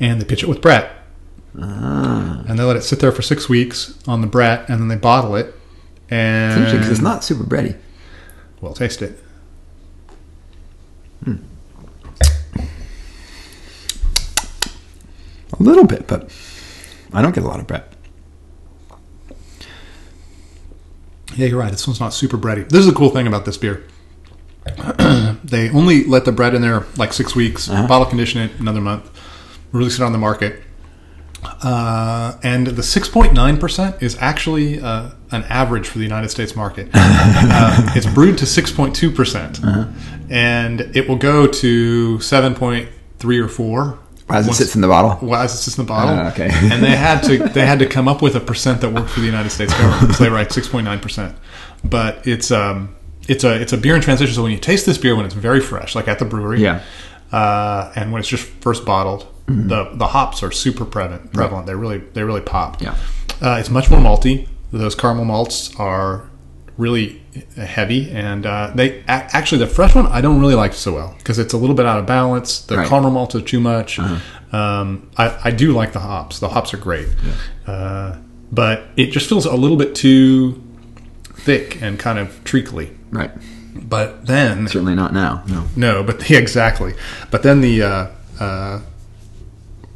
[0.00, 0.90] and they pitch it with Brett,
[1.60, 4.88] Ah, and they let it sit there for six weeks on the Brett, and then
[4.88, 5.46] they bottle it.
[5.46, 7.76] it's And interesting because it's not super Bretty.
[8.60, 9.20] well, taste it.
[15.58, 16.30] A little bit, but
[17.12, 17.92] I don't get a lot of Brett.
[21.36, 21.70] Yeah, you're right.
[21.70, 22.62] This one's not super Bretty.
[22.68, 23.84] This is the cool thing about this beer.
[25.44, 27.86] they only let the Brett in there like six weeks, Uh-huh.
[27.86, 29.10] bottle condition it another month,
[29.72, 30.62] release it on the market.
[31.62, 36.88] Uh, and the 6.9% is actually uh, an average for the United States market.
[36.94, 39.84] uh, it's brewed to 6.2%, percent Uh-huh.
[40.30, 43.98] and it will go to 7.3 or 4
[44.30, 45.18] As it once- sits in the bottle.
[45.28, 46.14] well, as it sits in the bottle.
[46.18, 46.48] Ah, okay.
[46.52, 49.20] and they had to they had to come up with a percent that worked for
[49.20, 50.14] the United States government.
[50.16, 51.36] So they write six point nine percent.
[51.84, 52.94] But it's um
[53.28, 54.34] it's a it's a beer in transition.
[54.34, 56.82] So when you taste this beer when it's very fresh, like at the brewery, Yeah.
[57.32, 61.32] uh, and when it's just first bottled, the the hops are super prevalent.
[61.32, 61.66] Prevalent.
[61.66, 62.80] They really they really pop.
[62.80, 62.96] Yeah.
[63.42, 64.48] Uh, it's much more malty.
[64.72, 66.28] Those caramel malts are
[66.78, 67.20] really
[67.56, 71.38] heavy, and uh, they actually the fresh one I don't really like so well because
[71.38, 72.60] it's a little bit out of balance.
[72.60, 72.88] The Right.
[72.88, 73.98] caramel malt is too much.
[74.52, 76.38] Um, I, I do like the hops.
[76.38, 77.08] The hops are great,
[77.66, 78.16] uh,
[78.52, 80.62] but it just feels a little bit too
[81.34, 82.92] thick and kind of treacly.
[83.10, 83.30] Right.
[83.74, 85.42] But then Certainly not now.
[85.48, 85.64] No.
[85.76, 86.94] no, but yeah, exactly.
[87.32, 88.06] But then the uh,
[88.38, 88.80] uh,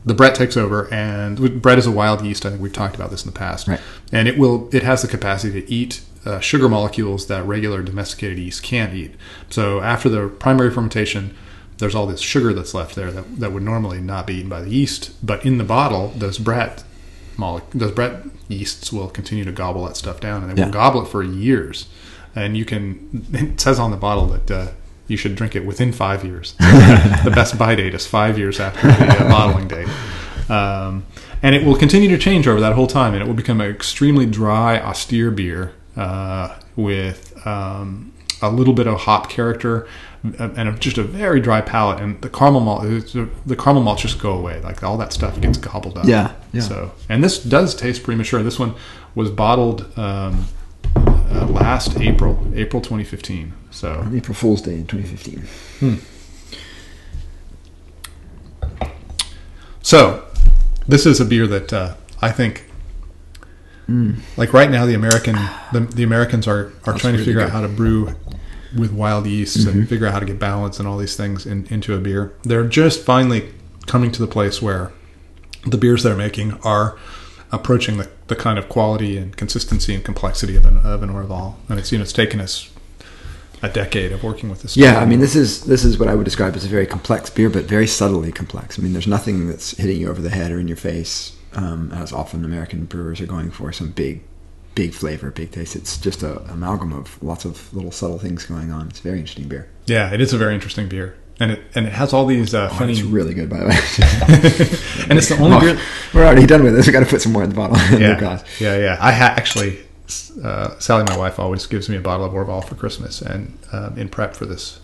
[0.05, 2.45] the Brett takes over, and Brett is a wild yeast.
[2.47, 3.81] I think we've talked about this in the past, Right.
[4.11, 8.39] and it will it has the capacity to eat uh, sugar molecules that regular domesticated
[8.39, 9.15] yeast can't eat.
[9.51, 11.37] So after the primary fermentation,
[11.79, 14.61] there's all this sugar that's left there that, that would normally not be eaten by
[14.63, 16.83] the yeast, but in the bottle, those Brett
[17.37, 20.67] mole- those Brett yeasts will continue to gobble that stuff down, and they Yeah.
[20.67, 21.87] will gobble it for years.
[22.35, 24.67] And you can it says on the bottle that uh,
[25.07, 26.55] you should drink it within five years.
[26.59, 29.89] the best buy date is five years after the uh, bottling date.
[30.51, 31.05] Um,
[31.43, 33.71] and it will continue to change over that whole time, and it will become an
[33.71, 39.87] extremely dry, austere beer uh, with um, a little bit of hop character
[40.23, 42.01] and a, just a very dry palate.
[42.01, 44.61] And the caramel malt, the caramel malts just go away.
[44.61, 46.07] Like all that stuff gets gobbled up.
[46.07, 46.63] Yeah, yeah.
[46.63, 48.43] So, and this does taste pretty mature.
[48.43, 48.75] This one
[49.15, 50.47] was bottled um,
[50.97, 53.53] uh, last April, April 2015.
[53.71, 56.01] So April Fool's Day in 2015.
[59.83, 60.27] So,
[60.87, 62.68] this is a beer that uh, I think,
[63.89, 64.17] Mm.
[64.37, 65.35] like right now, the American
[65.73, 68.15] the, the Americans are are trying to really figure out how to brew
[68.77, 69.85] with wild yeasts and mm-hmm.
[69.85, 72.35] figure out how to get balance and all these things in, into a beer.
[72.43, 73.51] They're just finally
[73.87, 74.93] coming to the place where
[75.67, 76.99] the beers they're making are
[77.51, 81.55] approaching the, the kind of quality and consistency and complexity of an of an Orval.
[81.69, 82.71] And it's you know it's taken us
[83.63, 84.77] a decade of working with this.
[84.77, 84.99] Yeah.
[84.99, 87.51] I mean, this is this is what I would describe as a very complex beer,
[87.51, 88.79] but very subtly complex.
[88.79, 91.93] I mean, there's nothing that's hitting you over the head or in your face, um,
[91.93, 94.23] as often American brewers are going for some big,
[94.75, 95.75] big flavor, big taste.
[95.77, 98.89] It's just a amalgam of lots of little subtle things going on.
[98.89, 99.69] It's a very interesting beer.
[99.87, 101.17] yeah, it is a very interesting beer.
[101.41, 103.77] And it and it has all these uh, funny It's really good, by the way.
[105.09, 105.79] and it's the only Oh, beer
[106.13, 106.87] we're already done with this.
[106.87, 107.77] We got to put some more in the bottle.
[107.99, 108.97] Yeah, yeah, yeah.
[109.01, 109.79] I ha- actually,
[110.43, 113.97] uh, Sally, my wife, always gives me a bottle of Orval for Christmas, and um,
[113.97, 114.81] in prep for this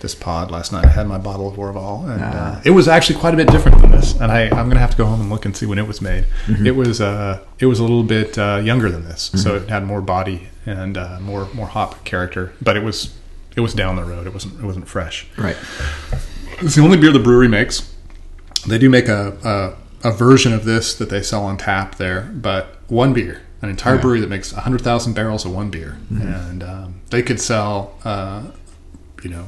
[0.00, 2.60] this pod last night, I had my bottle of Orval, and uh, Ah.
[2.64, 4.14] it was actually quite a bit different than this.
[4.18, 5.86] And I, I'm going to have to go home and look and see when it
[5.86, 6.24] was made.
[6.46, 6.66] Mm-hmm.
[6.66, 9.84] It was uh, it was a little bit uh, younger than this, so it had
[9.84, 13.14] more body and uh, more more hop character, but it was
[13.56, 14.26] it was down the road.
[14.26, 15.26] It wasn't it wasn't fresh.
[15.36, 15.56] Right.
[16.60, 17.94] It's the only beer the brewery makes.
[18.66, 22.30] They do make a, a, a version of this that they sell on tap there,
[22.34, 24.00] but one beer, an entire Yeah.
[24.02, 25.96] brewery that makes 100,000 barrels of one beer.
[26.10, 28.42] And um, they could sell, uh,
[29.22, 29.46] you know,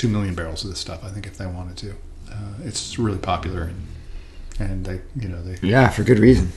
[0.00, 1.90] 2 million barrels of this stuff, I think, if they wanted to.
[2.30, 3.64] Uh, it's really popular.
[3.64, 3.86] And,
[4.58, 6.52] and they, you know, they Yeah, for good reason.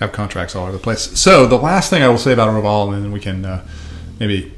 [0.00, 1.18] have contracts all over the place.
[1.18, 3.66] So the last thing I will say about Orval, and then we can uh,
[4.20, 4.52] maybe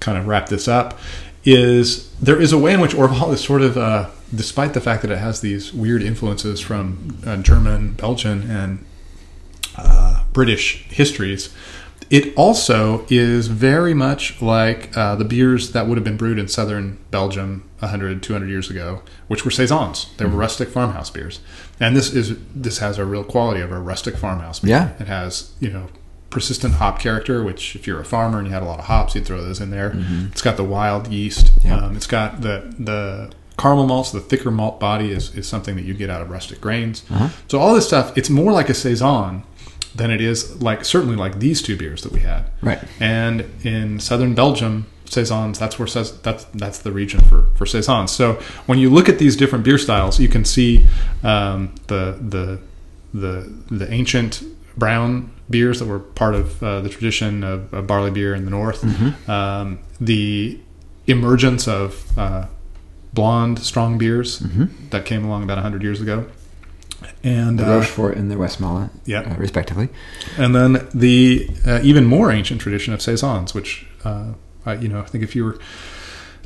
[0.00, 0.98] kind of wrap this up,
[1.44, 5.02] is there is a way in which Orval is sort of, uh, despite the fact
[5.02, 8.84] that it has these weird influences from uh, German, Belgian, and
[9.76, 11.54] uh, British histories,
[12.10, 16.48] it also is very much like uh, the beers that would have been brewed in
[16.48, 20.10] southern Belgium 100, 200 years ago, which were saisons.
[20.16, 21.40] They were rustic farmhouse beers,
[21.78, 24.70] and this is this has a real quality of a rustic farmhouse beer.
[24.70, 24.92] Yeah.
[25.02, 25.88] it has you know
[26.30, 29.14] persistent hop character, which if you're a farmer and you had a lot of hops,
[29.14, 29.92] you'd throw those in there.
[30.30, 31.52] It's got the wild yeast.
[31.64, 31.76] Yeah.
[31.78, 34.10] Um, it's got the the caramel malts.
[34.10, 37.04] The thicker malt body is, is something that you get out of rustic grains.
[37.48, 39.42] So all this stuff, it's more like a saison
[39.94, 42.50] than it is like certainly like these two beers that we had.
[42.62, 42.82] Right.
[43.00, 48.12] And in southern Belgium, saisons that's where says that's that's the region for for saisons.
[48.12, 48.34] So
[48.66, 50.86] when you look at these different beer styles, you can see
[51.22, 52.60] um, the the
[53.12, 54.42] the the ancient
[54.76, 58.50] brown beers that were part of uh, the tradition of, of barley beer in the
[58.52, 58.84] north.
[59.28, 60.60] Um, the
[61.08, 62.46] emergence of uh,
[63.12, 64.38] blonde strong beers
[64.90, 66.24] that came along about hundred years ago.
[67.22, 69.20] And The uh, Rochefort and the Westmalle, Yeah.
[69.20, 69.88] uh, respectively.
[70.38, 74.32] and then the uh, even more ancient tradition of saisons, which uh,
[74.66, 75.58] I, you know, I think if you were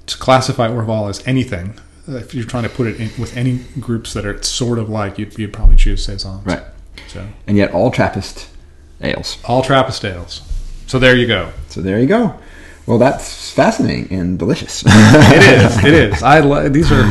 [0.07, 1.75] to classify Orval as anything,
[2.09, 4.89] uh, if you're trying to put it in with any groups that are sort of
[4.89, 6.45] like, you'd, you'd probably choose saisons.
[6.45, 6.63] Right.
[7.09, 8.49] So And yet all Trappist
[9.01, 9.39] ales.
[9.45, 10.43] all Trappist ales.
[10.87, 11.51] So there you go.
[11.69, 12.35] So there you go.
[12.87, 14.83] Well, that's fascinating and delicious.
[14.87, 15.79] It is.
[15.85, 16.23] It is.
[16.23, 17.05] I lo- these are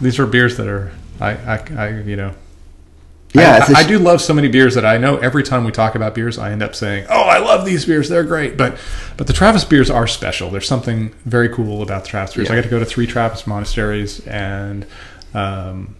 [0.00, 0.90] these are beers that are
[1.20, 2.32] I I, I you know.
[3.32, 5.94] Yeah, I, I do love so many beers that I know every time we talk
[5.94, 8.76] about beers, I end up saying, "Oh, I love these beers; they're great." But,
[9.16, 10.50] but the Trappist beers are special.
[10.50, 12.50] There's something very cool about the Trappist beers.
[12.50, 12.60] I Yeah.
[12.62, 14.84] got to go to three Trappist monasteries, and
[15.32, 15.94] Um,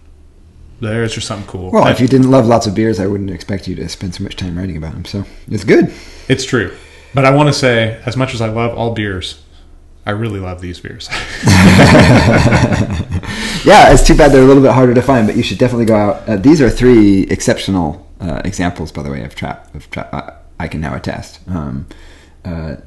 [0.81, 1.71] there's just something cool.
[1.71, 4.23] Well, if you didn't love lots of beers, I wouldn't expect you to spend so
[4.23, 5.05] much time writing about them.
[5.05, 5.93] So it's good.
[6.27, 6.75] It's true.
[7.13, 9.41] But I want to say, as much as I love all beers,
[10.05, 11.07] I really love these beers.
[13.63, 15.85] yeah, it's too bad they're a little bit harder to find, but you should definitely
[15.85, 16.27] go out.
[16.27, 19.73] Uh, these are three exceptional uh, examples, by the way, of trap.
[19.75, 20.13] Of trap.
[20.13, 21.39] Uh, I can now attest.
[21.47, 21.85] Um,
[22.43, 22.77] uh,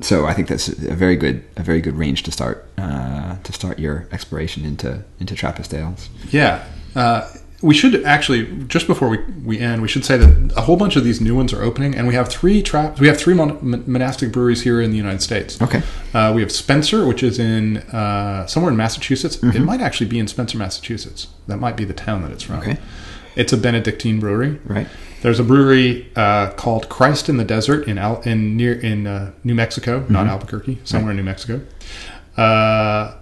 [0.00, 3.52] so I think that's a very good, a very good range to start uh, to
[3.52, 6.08] start your exploration into into Trappist ales.
[6.30, 6.64] Yeah.
[7.62, 10.96] We should actually just before we, we end we should say that a whole bunch
[10.96, 13.58] of these new ones are opening and we have three traps we have three mon-
[13.86, 15.60] monastic breweries here in the united states.
[15.60, 15.82] Okay.
[16.14, 19.36] Uh, we have spencer which is in uh, somewhere in massachusetts.
[19.36, 19.56] Mm-hmm.
[19.56, 21.28] it might actually be in spencer massachusetts.
[21.48, 22.60] That might be the town that it's from.
[22.60, 22.78] Okay.
[23.36, 24.58] It's a benedictine brewery.
[24.64, 24.88] Right.
[25.22, 29.32] There's a brewery uh, called christ in the desert in Al- in near in uh,
[29.44, 30.12] new mexico mm-hmm.
[30.12, 31.18] not albuquerque somewhere right.
[31.18, 31.60] in new mexico.
[32.36, 33.16] Uh,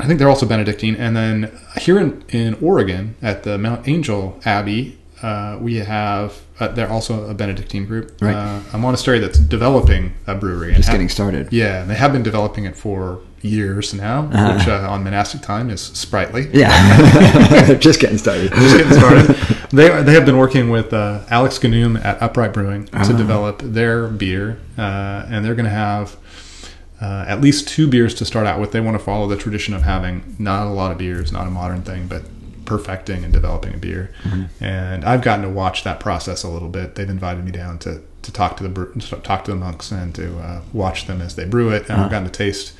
[0.00, 0.96] I think they're also Benedictine.
[0.96, 6.68] And then here in, in Oregon at the Mount Angel Abbey, uh, we have uh,
[6.68, 8.34] they're also a Benedictine group, right.
[8.34, 10.74] uh, a monastery that's developing a brewery.
[10.74, 11.52] Just have, getting started.
[11.52, 14.54] Yeah, they have been developing it for years now, uh-huh.
[14.54, 16.48] which uh, on monastic time is sprightly.
[16.52, 18.52] Yeah, just getting started.
[18.52, 19.26] just getting started.
[19.72, 23.12] they are, they have been working with uh, Alex Ganum at Upright Brewing to uh-huh.
[23.16, 26.16] develop their beer, uh, and they're going to have
[27.00, 28.72] uh, at least two beers to start out with.
[28.72, 31.50] They want to follow the tradition of having not a lot of beers, not a
[31.50, 32.22] modern thing, but
[32.66, 34.12] perfecting and developing a beer.
[34.22, 34.64] Mm-hmm.
[34.64, 36.94] And I've gotten to watch that process a little bit.
[36.94, 40.38] They've invited me down to to talk to the talk to the monks and to
[40.38, 41.82] uh, watch them as they brew it.
[41.82, 42.04] And uh-huh.
[42.04, 42.74] I've gotten to taste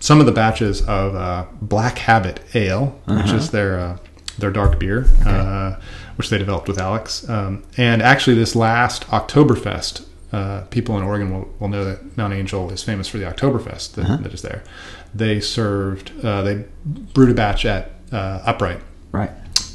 [0.00, 3.22] some of the batches of uh, Black Habit Ale, uh-huh.
[3.22, 3.98] which is their uh,
[4.38, 5.30] their dark beer, okay.
[5.30, 5.76] Uh,
[6.16, 7.28] which they developed with Alex.
[7.28, 10.06] Um, and actually, this last Oktoberfest
[10.36, 13.94] uh, people in Oregon will, will know that Mount Angel is famous for the Oktoberfest
[13.94, 14.16] that, uh-huh.
[14.18, 14.62] that is there.
[15.14, 18.80] They served, uh, they brewed a batch at uh, Upright.
[19.12, 19.30] Right.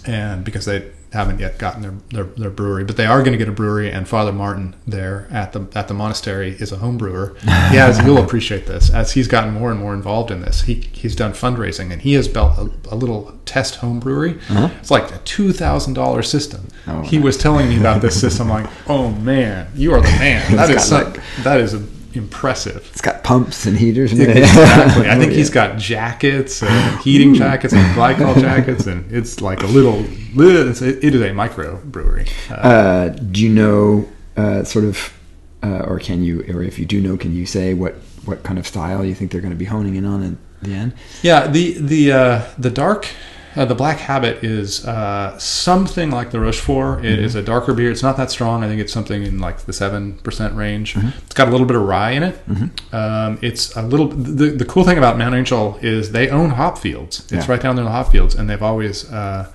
[0.05, 3.37] And because they haven't yet gotten their, their, their brewery, but they are going to
[3.37, 3.91] get a brewery.
[3.91, 7.35] And Father Martin there at the at the monastery is a home brewer.
[7.43, 10.61] Yeah, you'll appreciate this as he's gotten more and more involved in this.
[10.61, 14.39] He he's done fundraising and he has built a, a little test home brewery.
[14.49, 14.69] Uh-huh.
[14.79, 16.67] It's like a two thousand dollar system.
[16.87, 17.25] Oh, he nice.
[17.25, 18.49] was telling me about this system.
[18.49, 20.41] like, oh man, you are the man.
[20.61, 21.79] That is like, that is a
[22.15, 22.89] impressive.
[22.91, 24.11] It's got pumps and heaters.
[24.11, 25.09] And exactly.
[25.09, 29.67] I think he's got jackets and heating jackets and glycol jackets, and it's like a
[29.67, 30.05] little.
[30.35, 32.27] It's, it is a micro brewery.
[32.49, 35.17] Uh, uh, do you know, uh, sort of,
[35.63, 37.95] uh, or can you, or if you do know, can you say what
[38.25, 40.73] what kind of style you think they're going to be honing in on in the
[40.73, 40.93] end?
[41.21, 43.07] Yeah, the the uh, the dark
[43.55, 47.03] uh, the Black Habit is uh, something like the Rochefort.
[47.03, 47.25] It mm-hmm.
[47.25, 47.91] is a darker beer.
[47.91, 48.63] It's not that strong.
[48.63, 50.93] I think it's something in like the seven percent range.
[50.93, 51.09] Mm-hmm.
[51.25, 52.47] It's got a little bit of rye in it.
[52.47, 52.95] Mm-hmm.
[52.95, 54.07] Um, it's a little.
[54.07, 57.19] The, the cool thing about Mount Angel is they own hop fields.
[57.19, 57.45] It's yeah.
[57.51, 59.51] right down there in the hop fields, and they've always uh,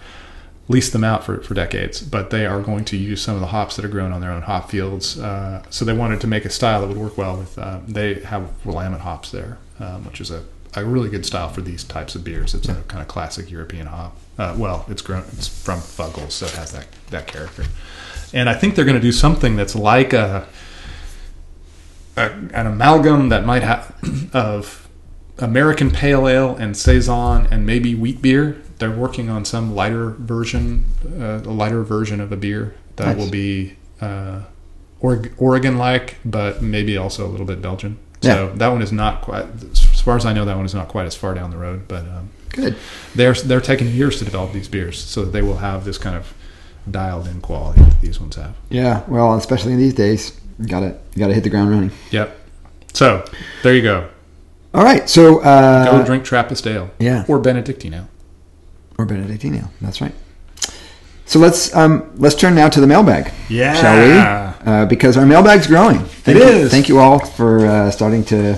[0.69, 2.03] leased them out for, for decades.
[2.03, 4.31] But they are going to use some of the hops that are grown on their
[4.31, 5.19] own hop fields.
[5.19, 7.59] Uh, so they wanted to make a style that would work well with.
[7.59, 10.45] Uh, they have Willamette hops there, um, which is a
[10.77, 12.55] a really good style for these types of beers.
[12.55, 14.17] It's a kind of classic European hop.
[14.39, 15.25] Uh, well, it's grown.
[15.33, 17.65] It's from Fuggles, so it has that that character.
[18.33, 20.47] And I think they're going to do something that's like a,
[22.17, 23.95] a an amalgam that might have
[24.35, 24.89] of
[25.39, 28.61] American Pale Ale and saison and maybe wheat beer.
[28.79, 30.85] They're working on some lighter version,
[31.19, 33.17] uh, a lighter version of a beer that nice.
[33.17, 34.43] will be uh,
[35.01, 37.99] Oregon like, but maybe also a little bit Belgian.
[38.23, 38.53] So yeah.
[38.57, 39.47] that one is not quite,
[40.07, 41.89] far as I know, that one is not quite as far down the road.
[41.89, 42.77] But um, good,
[43.17, 46.17] they're they're taking years to develop these beers, so that they will have this kind
[46.17, 46.33] of
[46.89, 48.55] dialed in quality that these ones have.
[48.71, 51.91] Yeah, well, especially in these days, you gotta gotta hit the ground running.
[52.13, 52.39] Yep.
[52.95, 53.25] So
[53.65, 54.09] there you go.
[54.73, 56.91] All right, so uh, go drink Trappist ale.
[57.01, 58.09] Yeah, or Benedictine ale.
[58.99, 59.71] Or Benedictine ale.
[59.81, 60.15] That's right.
[61.25, 63.33] So let's um, let's turn now to the mailbag.
[63.49, 64.73] Yeah, shall we?
[64.73, 65.99] Uh, because our mailbag's growing.
[65.99, 66.71] Thank it you, is.
[66.71, 68.57] Thank you all for uh, starting to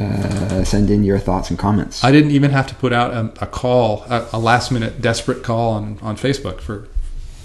[0.00, 2.02] uh, send in your thoughts and comments.
[2.02, 5.42] I didn't even have to put out a, a call, a, a, last minute desperate
[5.42, 6.88] call on, on Facebook for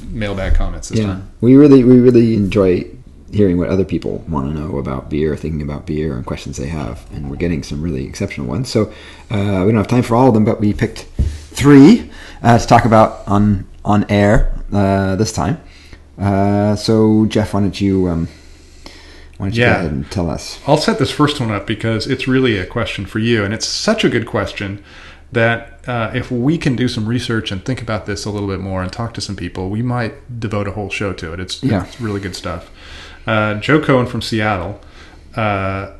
[0.08, 1.06] mailbag comments this yeah.
[1.06, 1.32] time.
[1.41, 2.89] We really we really enjoy
[3.32, 6.68] hearing what other people want to know about beer, thinking about beer, and questions they
[6.68, 8.70] have, and we're getting some really exceptional ones.
[8.70, 8.91] So
[9.30, 11.06] uh, we don't have time for all of them, but we picked
[11.52, 12.10] three
[12.41, 15.62] uh, to talk about on on air uh, this time.
[16.18, 18.28] Uh, so, Jeff, why don't you um,
[19.39, 19.73] why don't you yeah.
[19.75, 20.59] go ahead and tell us?
[20.67, 23.65] I'll set this first one up because it's really a question for you, and it's
[23.65, 24.83] such a good question
[25.31, 28.59] that uh, if we can do some research and think about this a little bit
[28.59, 31.39] more and talk to some people, we might devote a whole show to it.
[31.39, 31.85] It's, yeah.
[31.85, 32.69] it's really good stuff.
[33.25, 34.81] Uh, Joe Cohen from Seattle
[35.37, 35.93] uh,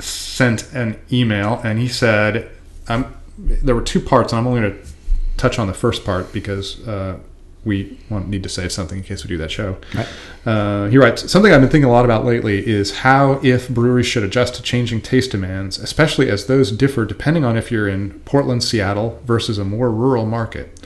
[0.00, 2.50] sent an email, and he said,
[2.88, 4.88] "I'm there were two parts, and I'm only going to
[5.36, 7.18] touch on the first part because uh,
[7.64, 9.76] we want, need to save something in case we do that show.
[9.94, 10.08] Right.
[10.46, 14.06] Uh, he writes Something I've been thinking a lot about lately is how if breweries
[14.06, 18.12] should adjust to changing taste demands, especially as those differ depending on if you're in
[18.20, 20.80] Portland, Seattle versus a more rural market.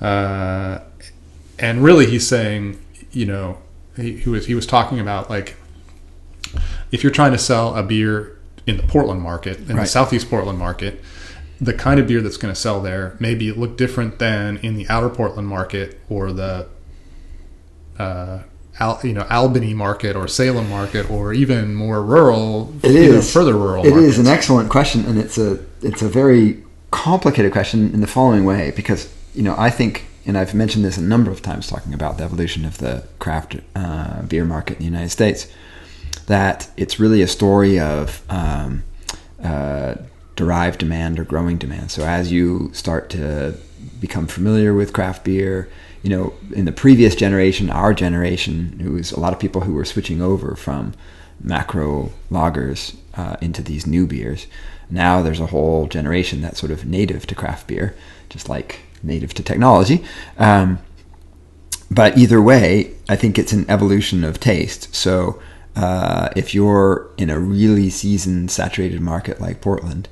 [0.00, 0.80] Uh,
[1.58, 2.80] and really, he's saying,
[3.12, 3.58] you know,
[3.96, 5.56] he, he was he was talking about like
[6.90, 8.36] if you're trying to sell a beer
[8.66, 9.82] in the Portland market, in Right.
[9.82, 11.02] the Southeast Portland market,
[11.60, 14.88] the kind of beer that's going to sell there maybe look different than in the
[14.88, 16.66] outer Portland market or the
[17.98, 18.42] uh,
[18.78, 23.52] Al, you know Albany market or Salem market or even more rural, It even further
[23.54, 23.84] rural.
[23.84, 24.18] It is markets.
[24.18, 28.72] an excellent question, and it's a it's a very complicated question in the following way
[28.74, 32.16] because you know I think, and I've mentioned this a number of times talking about
[32.16, 35.46] the evolution of the craft uh, beer market in the United States,
[36.26, 38.82] that it's really a story of um,
[39.44, 39.96] uh,
[40.40, 41.90] derived demand or growing demand.
[41.90, 43.54] So as you start to
[44.00, 45.68] become familiar with craft beer,
[46.02, 49.74] you know, in the previous generation, our generation, it was a lot of people who
[49.74, 50.94] were switching over from
[51.42, 54.46] macro lagers uh, into these new beers.
[54.88, 57.94] Now there's a whole generation that's sort of native to craft beer,
[58.30, 60.02] just like native to technology.
[60.38, 60.78] Um,
[61.90, 64.94] but either way, I think it's an evolution of taste.
[64.94, 65.38] So
[65.76, 70.08] uh, if you're in a really seasoned, saturated market like Portland,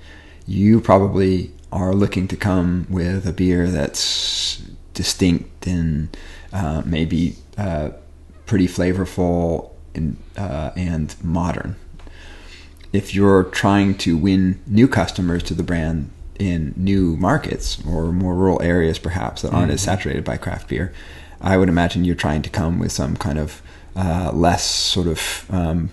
[0.48, 4.62] you probably are looking to come with a beer that's
[4.94, 6.16] distinct and
[6.52, 7.90] uh, maybe uh,
[8.46, 11.76] pretty flavorful and, uh, and modern.
[12.92, 18.34] If you're trying to win new customers to the brand in new markets or more
[18.34, 20.94] rural areas, perhaps that aren't as saturated by craft beer,
[21.42, 23.60] I would imagine you're trying to come with some kind of
[23.94, 25.90] uh, less sort of um,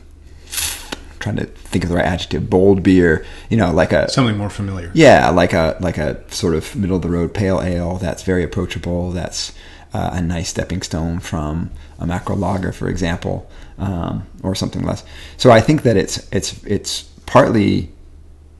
[1.26, 3.26] trying to think of the right adjective, bold beer.
[3.50, 4.92] You know, like a something more familiar.
[4.94, 8.44] yeah, like a like a sort of middle of the road pale ale that's very
[8.44, 9.12] approachable.
[9.12, 9.52] That's
[9.94, 13.50] uh, a nice stepping stone from a macro lager, for example,
[13.80, 15.04] um, or something less.
[15.38, 17.92] So I think that it's it's it's partly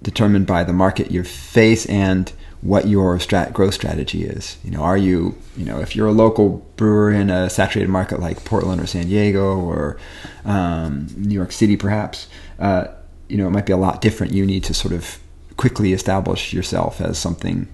[0.02, 2.32] determined by the market you face and
[2.66, 4.58] what your strat growth strategy is.
[4.64, 8.20] You know, are you you know if you're a local brewer in a saturated market
[8.20, 9.98] like Portland or San Diego or
[10.46, 12.28] um, New York City, perhaps,
[12.60, 12.88] uh,
[13.28, 14.34] you know, it might be a lot different.
[14.34, 15.20] You need to sort of
[15.58, 17.68] quickly establish yourself as something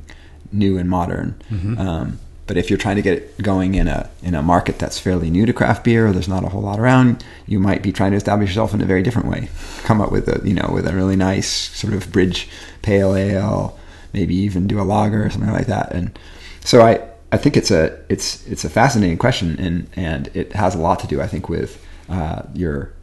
[0.51, 1.41] new and modern.
[1.79, 4.99] Um, but if you're trying to get it going in a in a market that's
[4.99, 7.93] fairly new to craft beer, or there's not a whole lot around, you might be
[7.93, 9.47] trying to establish yourself in a very different way.
[9.83, 12.49] Come up with a you know with a really nice sort of bridge
[12.81, 13.79] pale ale,
[14.13, 15.93] maybe even do a lager or something like that.
[15.93, 16.17] And
[16.63, 17.01] so I
[17.31, 20.99] I think it's a it's it's a fascinating question, and and it has a lot
[20.99, 22.93] to do I think with uh, your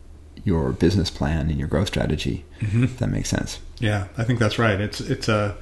[0.45, 2.45] your business plan and your growth strategy.
[2.85, 3.61] If that makes sense.
[3.79, 4.81] Yeah, I think that's right.
[4.81, 5.57] It's it's a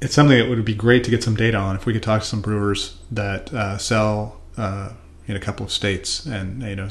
[0.00, 2.22] it's something that would be great to get some data on if we could talk
[2.22, 4.90] to some brewers that uh, sell uh,
[5.26, 6.88] in a couple of states and you know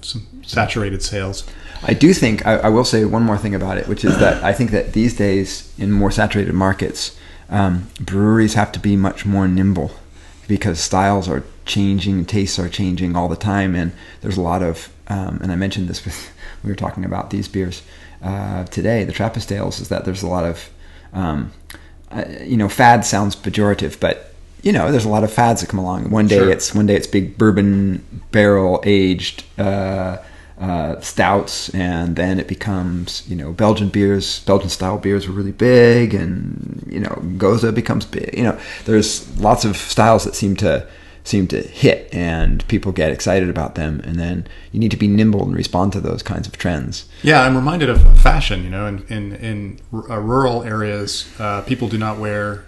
[0.00, 1.44] some saturated sales.
[1.82, 4.42] I do think I, I will say one more thing about it, which is that
[4.42, 7.16] I think that these days in more saturated markets,
[7.50, 9.90] um, breweries have to be much more nimble
[10.48, 14.88] because styles are changing, tastes are changing all the time, and there's a lot of.
[15.08, 16.30] Um, and I mentioned this with
[16.64, 17.82] we were talking about these beers
[18.22, 20.70] uh, today, the Trappist ales, is that there's a lot of,
[21.12, 21.52] um,
[22.10, 24.25] uh, you know, fad sounds pejorative, but
[24.66, 26.10] you know, there's a lot of fads that come along.
[26.10, 26.50] One day Sure.
[26.54, 28.02] it's one day it's big bourbon
[28.32, 30.16] barrel aged uh,
[30.60, 34.40] uh, stouts, and then it becomes you know Belgian beers.
[34.40, 38.30] Belgian style beers were really big, and you know Gose becomes big.
[38.36, 40.72] You know, there's lots of styles that seem to
[41.32, 45.08] seem to hit, and people get excited about them, and then you need to be
[45.08, 47.04] nimble and respond to those kinds of trends.
[47.22, 48.64] Yeah, I'm reminded of fashion.
[48.64, 52.64] You know, in in, in r- uh, rural areas, uh, people do not wear,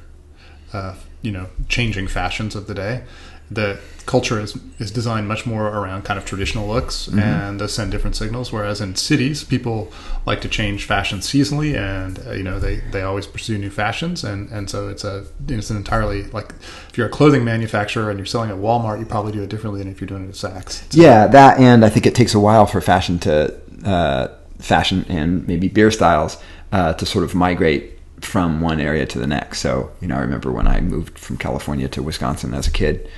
[0.72, 3.02] uh, you know, changing fashions of the day.
[3.50, 7.90] The culture is is designed much more around kind of traditional looks and those send
[7.90, 8.52] different signals.
[8.52, 9.90] Whereas in cities, people
[10.26, 14.24] like to change fashion seasonally, and uh, you know they, they always pursue new fashions,
[14.24, 16.52] and, and so it's a it's an entirely like
[16.90, 19.80] if you're a clothing manufacturer and you're selling at Walmart, you probably do it differently
[19.80, 20.84] than if you're doing it at Saks.
[20.92, 23.54] Yeah, that and I think it takes a while for fashion to
[23.84, 26.36] uh, fashion and maybe beer styles
[26.72, 29.60] uh, to sort of migrate from one area to the next.
[29.60, 33.08] So you know, I remember when I moved from California to Wisconsin as a kid.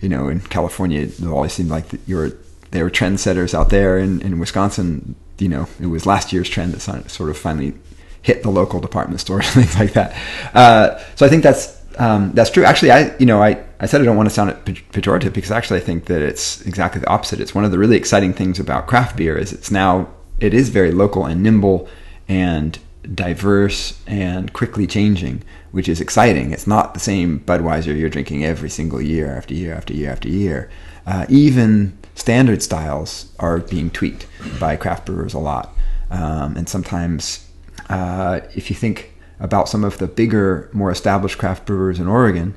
[0.00, 2.36] You know, in California, it always seemed like you were
[2.70, 3.98] they were trendsetters out there.
[3.98, 7.74] In, in Wisconsin, you know, it was last year's trend that sort- sort of finally
[8.22, 10.16] hit the local department stores and things like that.
[10.54, 12.64] Uh, so I think that's um, that's true.
[12.64, 15.80] Actually, I you know I, I said I don't want to sound pejorative because actually
[15.80, 17.40] I think that it's exactly the opposite.
[17.40, 20.08] It's one of the really exciting things about craft beer is it's now
[20.40, 21.88] it is very local and nimble
[22.28, 22.78] and
[23.14, 25.42] diverse and quickly changing,
[25.72, 26.52] which is exciting.
[26.52, 30.28] It's not the same Budweiser you're drinking every single year after year after year after
[30.28, 30.70] year.
[31.06, 34.26] Uh, even standard styles are being tweaked
[34.58, 35.76] by craft brewers a lot,
[36.10, 37.48] um, and sometimes
[37.88, 42.54] uh, if you think about some of the bigger, more established craft brewers in Oregon,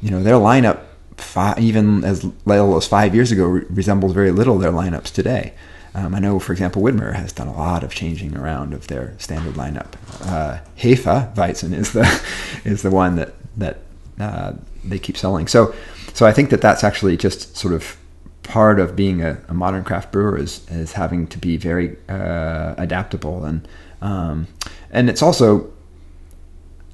[0.00, 0.82] you know their lineup,
[1.16, 5.54] five, even as little as five years ago, re- resembles very little their lineups today.
[5.98, 9.14] Um, I know, for example, Widmer has done a lot of changing around of their
[9.18, 9.94] standard lineup.
[10.22, 12.06] Uh, Hefe Weizen is the
[12.64, 13.78] is the one that that
[14.20, 14.52] uh,
[14.84, 15.46] they keep selling.
[15.48, 15.74] So,
[16.14, 17.96] so I think that that's actually just sort of
[18.44, 22.74] part of being a, a modern craft brewer is is having to be very uh,
[22.78, 23.66] adaptable and
[24.00, 24.46] um,
[24.90, 25.70] and it's also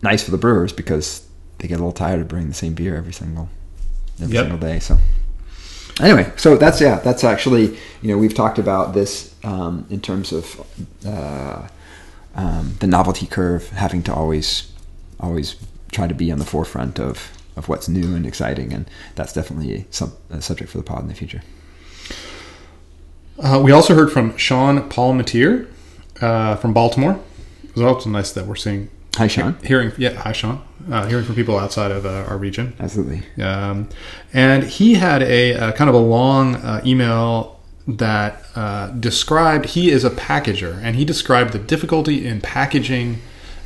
[0.03, 1.27] nice for the brewers because
[1.59, 3.49] they get a little tired of brewing the same beer every single
[4.21, 4.45] every Yep.
[4.45, 4.79] single day.
[4.81, 4.99] So
[6.01, 10.33] anyway, so that's yeah, that's actually you know we've talked about this um, in terms
[10.33, 10.67] of
[11.07, 11.69] uh,
[12.35, 14.71] um, the novelty curve having to always
[15.21, 15.57] always
[15.93, 19.87] try to be on the forefront of of what's new and exciting, and that's definitely
[19.91, 21.43] some, a subject for the pod in the future.
[23.39, 25.69] Uh, we also heard from Sean Palmetier
[26.21, 27.21] uh, from Baltimore.
[27.65, 29.57] It was also nice that we're seeing Hi, Sean.
[29.63, 32.75] hearing yeah hi Sean uh, hearing from people outside of uh, our region.
[32.79, 33.23] Absolutely.
[33.43, 33.89] Um,
[34.33, 39.91] and he had a, a kind of a long uh, email that uh, described he
[39.91, 43.21] is a packager, and he described the difficulty in packaging,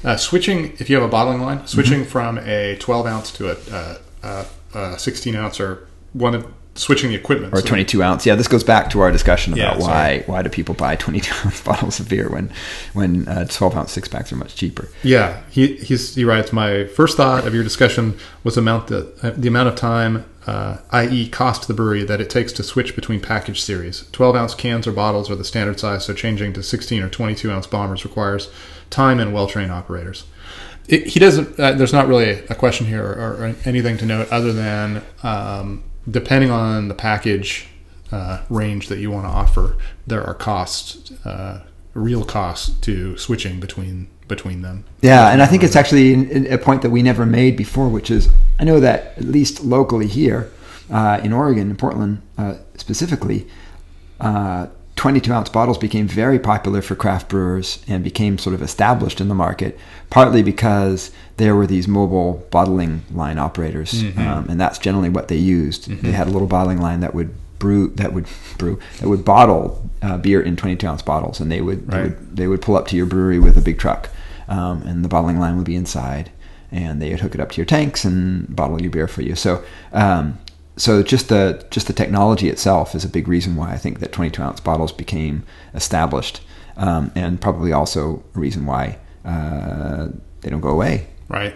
[0.04, 3.74] uh, switching if you have a bottling line, switching from a 12 ounce to a,
[3.74, 4.44] uh, uh,
[4.74, 6.46] uh, 16 ounce or one of
[6.78, 8.24] switching the equipment Or So- 22 ounce.
[8.24, 10.18] Yeah, this goes back to our discussion about sorry.
[10.18, 12.50] why why do people buy 22 ounce bottles of beer when
[12.92, 14.88] when uh, 12 ounce six packs are much cheaper.
[15.02, 16.52] Yeah, he he's, he writes.
[16.52, 20.78] My first thought of your discussion was amount the uh, the amount of time, uh,
[20.90, 24.08] i.e., cost to the brewery that it takes to switch between package series.
[24.12, 27.34] Twelve ounce cans or bottles are the standard size, so changing to sixteen or twenty
[27.34, 28.50] two ounce bombers requires
[28.90, 30.24] time and well trained operators.
[30.86, 31.60] It, he doesn't.
[31.60, 33.12] Uh, there's not really a question here or,
[33.44, 37.68] or anything to note other than um, depending on the package
[38.10, 43.60] uh, range that you want to offer, there are costs, uh, real costs to switching
[43.60, 44.84] between between them.
[45.00, 48.28] Yeah, and I think it's actually a point that we never made before, which is
[48.58, 50.50] I know that at least locally here
[50.90, 53.46] uh, in Oregon, in Portland uh, specifically,
[54.20, 54.66] uh,
[54.98, 59.28] 22 ounce bottles became very popular for craft brewers and became sort of established in
[59.28, 59.78] the market,
[60.10, 65.36] partly because there were these mobile bottling line operators, um, and that's generally what they
[65.36, 65.88] used.
[66.02, 68.26] They had a little bottling line that would brew that would
[68.58, 72.36] brew that would bottle uh, beer in 22 ounce bottles, and they would, they would
[72.36, 74.10] they would pull up to your brewery with a big truck,
[74.48, 76.30] um, and the bottling line would be inside,
[76.72, 79.36] and they would hook it up to your tanks and bottle your beer for you.
[79.36, 80.38] So, um,
[80.78, 84.12] so just the just the technology itself is a big reason why I think that
[84.12, 86.40] 22 ounce bottles became established,
[86.76, 90.08] um, and probably also a reason why uh,
[90.40, 91.06] they don't go away.
[91.28, 91.54] Right.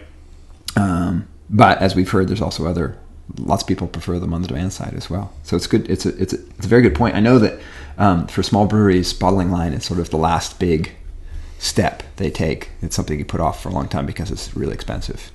[0.76, 2.98] Um, but as we've heard, there's also other
[3.38, 5.32] lots of people prefer them on the demand side as well.
[5.42, 5.88] So it's good.
[5.90, 7.16] It's a it's a, it's a very good point.
[7.16, 7.60] I know that
[7.98, 10.92] um, for small breweries, bottling line is sort of the last big
[11.58, 12.70] step they take.
[12.80, 15.30] It's something you put off for a long time because it's really expensive,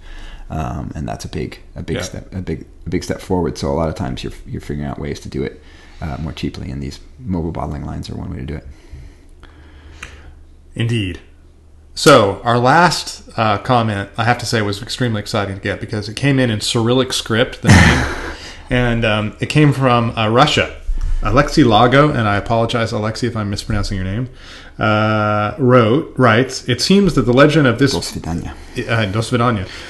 [0.50, 2.02] um, and that's a big a big Yeah.
[2.04, 3.58] step a big a big step forward.
[3.58, 5.62] So a lot of times you're you're figuring out ways to do it
[6.02, 8.68] uh, more cheaply, and these mobile bottling lines are one way to do it.
[10.76, 11.20] Indeed.
[11.96, 16.08] So our last uh, comment, I have to say, was extremely exciting to get because
[16.08, 18.36] it came in in Cyrillic script, the name,
[18.70, 20.80] and um, it came from uh, Russia.
[21.22, 24.30] Alexi Lago, and I apologize, Alexi, if I'm mispronouncing your name,
[24.78, 26.68] uh, wrote writes.
[26.70, 28.54] It seems that the legend of this Dosvidanya.
[28.88, 29.12] Uh,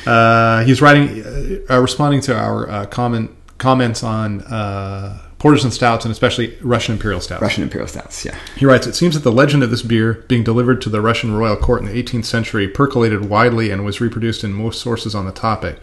[0.06, 5.74] Uh, he's writing, uh, uh responding to our uh, comment comments on uh, porters and
[5.74, 7.42] stouts, and especially Russian imperial stouts.
[7.42, 8.38] Russian imperial stouts, yeah.
[8.56, 11.34] He writes, It seems that the legend of this beer, being delivered to the Russian
[11.34, 15.26] royal court in the 18th century, percolated widely and was reproduced in most sources on
[15.26, 15.80] the topic.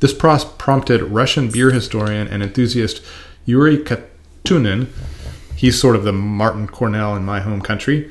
[0.00, 3.02] This pros- prompted Russian beer historian and enthusiast
[3.46, 4.10] Yuri Kat-
[4.48, 4.88] Katunin,
[5.56, 8.10] he's sort of the Martyn Cornell in my home country,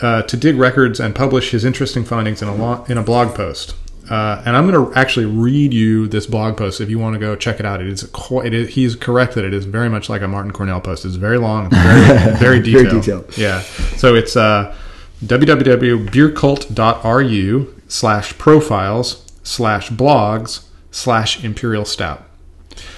[0.00, 3.36] uh, to dig records and publish his interesting findings in a, lo- in a blog
[3.36, 3.76] post.
[4.10, 7.20] Uh, and I'm going to actually read you this blog post if you want to
[7.20, 7.80] go check it out.
[7.80, 10.50] It is, qu- it is he's correct that it is very much like a Martyn
[10.52, 11.04] Cornell post.
[11.04, 12.00] It's very long, it's very,
[12.36, 13.04] very Very detailed.
[13.04, 13.38] detailed.
[13.38, 13.60] Yeah.
[13.60, 14.74] So it's uh,
[15.24, 22.23] www.beercult.ru slash profiles slash blogs slash imperial stout.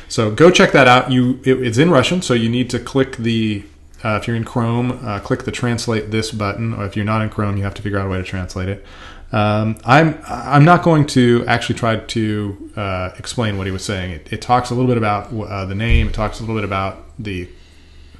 [0.08, 1.10] So go check that out.
[1.10, 3.64] You it, it's in Russian, so you need to click the
[4.04, 7.22] uh, if you're in Chrome, uh, click the translate this button, or if you're not
[7.22, 8.84] in Chrome, you have to figure out a way to translate it.
[9.32, 14.12] Um, I'm I'm not going to actually try to uh, explain what he was saying.
[14.12, 16.08] It, it talks a little bit about uh, the name.
[16.08, 17.48] It talks a little bit about the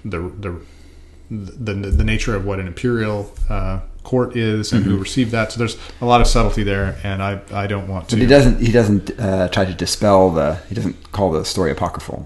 [0.05, 0.61] the the
[1.31, 5.51] the, the nature of what an imperial uh, court is and who received that.
[5.53, 8.17] So there's a lot of subtlety there, and I I don't want to.
[8.17, 8.61] But he doesn't.
[8.61, 10.49] He doesn't uh, try to dispel the.
[10.69, 12.21] He doesn't call the story apocryphal.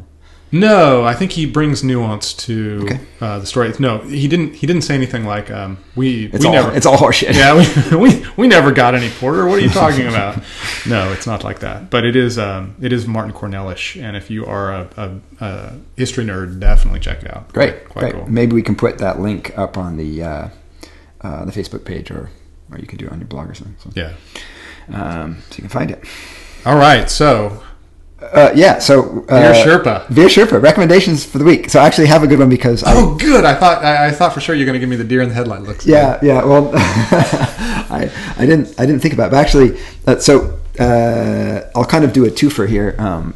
[0.53, 2.99] No, I think he brings nuance to Okay.
[3.21, 3.73] uh, the story.
[3.79, 4.55] No, he didn't.
[4.57, 6.27] He didn't say anything like um, we.
[6.27, 6.53] It's we all.
[6.53, 6.77] never.
[6.77, 7.35] It's all horseshit.
[7.35, 9.47] yeah, we, we we never got any porter.
[9.47, 10.43] What are you talking about?
[10.89, 11.89] no, it's not like that.
[11.89, 15.07] But it is um, it is Martyn Cornelish, and if you are a, a,
[15.47, 17.53] a history nerd, definitely check it out.
[17.53, 17.89] Great.
[17.89, 18.15] quite great.
[18.15, 18.29] cool.
[18.29, 20.49] Maybe we can put that link up on the uh,
[21.23, 22.31] uh, the Facebook page, or
[22.73, 23.77] or you can do it on your blog or something.
[23.83, 24.13] So, Yeah.
[24.93, 26.05] um, so you can find it.
[26.65, 27.11] All right.
[27.11, 27.63] So
[28.21, 28.79] Uh, yeah.
[28.79, 30.15] So uh, Beer Sherpa.
[30.15, 31.71] Beer Sherpa recommendations for the week.
[31.71, 33.45] So I actually have a good one because I, Oh, good.
[33.47, 35.29] I thought I, I thought for sure you're going to give me the deer in
[35.31, 35.87] the headlight looks.
[35.87, 36.45] Yeah, yeah.
[36.45, 39.31] Well, I I didn't I didn't think about, it.
[39.33, 43.35] but actually, uh, so uh, I'll kind of do a twofer here, um,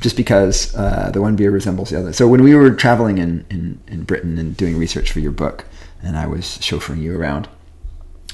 [0.00, 2.12] just because uh, the one beer resembles the other.
[2.12, 5.64] So when we were traveling in, in in Britain and doing research for your book,
[6.02, 7.48] and I was chauffeuring you around.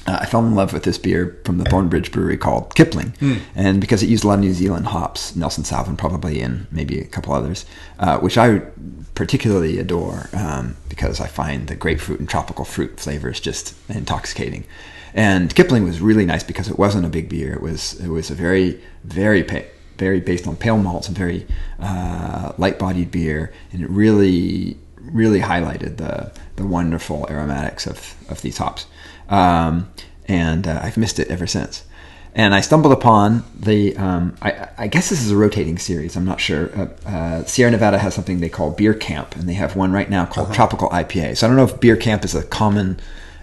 [0.07, 3.13] Uh, I fell in love with this beer from the Thornbridge Brewery called Kipling,
[3.55, 6.99] and because it used a lot of New Zealand hops, Nelson Sauvin probably, and maybe
[6.99, 7.65] a couple others,
[7.97, 8.61] uh, which I
[9.15, 14.65] particularly adore um, because I find the grapefruit and tropical fruit flavors just intoxicating.
[15.15, 18.29] And Kipling was really nice because it wasn't a big beer; it was it was
[18.29, 21.47] a very very pa- very based on pale malts and very
[21.79, 24.77] uh, light-bodied beer, and it really
[25.11, 28.85] really highlighted the the wonderful aromatics of of these hops
[29.29, 29.91] um,
[30.27, 31.83] and uh, I've missed it ever since.
[32.33, 33.95] And I stumbled upon the.
[33.95, 36.17] Um, I, I guess this is a rotating series.
[36.17, 36.69] I'm not sure.
[36.77, 40.09] Uh, uh, Sierra Nevada has something they call Beer Camp, and they have one right
[40.09, 41.37] now called Tropical IPA.
[41.37, 42.99] So I don't know if Beer Camp is a common.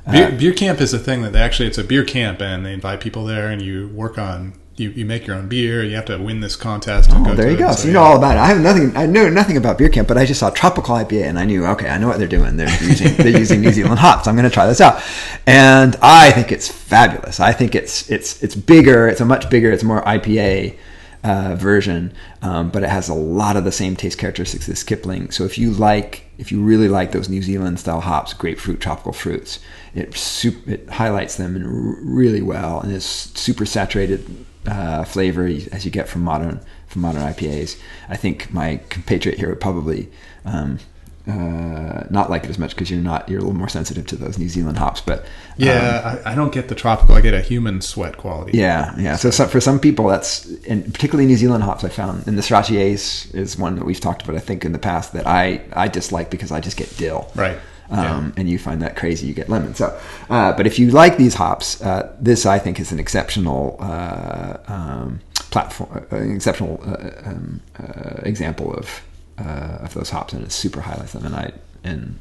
[0.07, 2.67] Uh, Beer, beer camp is a thing that they actually it's a beer camp and
[2.67, 5.85] they invite people there and you work on you, you make your own beer.
[5.85, 7.11] You have to win this contest.
[7.12, 7.66] Oh, there you to it.
[7.66, 7.73] go.
[7.73, 8.41] So you know all about it.
[8.41, 8.97] I have nothing.
[8.97, 11.66] I know nothing about beer camp, but I just saw tropical IPA, and I knew
[11.66, 12.57] okay, I know what they're doing.
[12.57, 14.27] They're using they're using New Zealand hops.
[14.27, 15.03] I'm going to try this out,
[15.47, 17.39] and I think it's fabulous.
[17.39, 19.09] I think it's it's it's bigger.
[19.09, 19.70] It's a much bigger.
[19.70, 20.79] It's more IPA
[21.23, 25.31] uh, version, um, but it has a lot of the same taste characteristics as Kipling.
[25.31, 29.12] So if you like, if you really like those New Zealand style hops, grapefruit, tropical
[29.12, 29.61] fruits,
[29.95, 35.91] it sup- it highlights them really well, and it's super saturated uh, flavor as you
[35.91, 37.79] get from modern from modern IPAs.
[38.09, 40.11] I think my compatriot here would probably
[40.45, 40.79] um,
[41.27, 44.17] uh, not like it as much because you're not you're a little more sensitive to
[44.17, 47.15] those New Zealand hops, but um, Yeah, I, I don't get the tropical.
[47.15, 48.59] I get a human sweat quality.
[48.59, 49.17] yeah, yeah.
[49.17, 51.85] So some, for some people, that's and particularly New Zealand hops.
[51.85, 54.35] I found and the Sorachi's is one that we've talked about.
[54.37, 57.31] I think in the past that I I dislike because I just get dill.
[57.35, 57.59] Right.
[57.93, 59.74] Um, And you find that crazy, you get lemon.
[59.74, 59.86] So,
[60.30, 64.57] uh, but if you like these hops, uh, this I think is an exceptional uh,
[64.66, 65.20] um,
[65.51, 69.03] platform, uh, an exceptional uh, um, uh, example of
[69.38, 71.26] uh, of those hops, and it super highlights them.
[71.26, 71.53] And I
[71.84, 72.18] and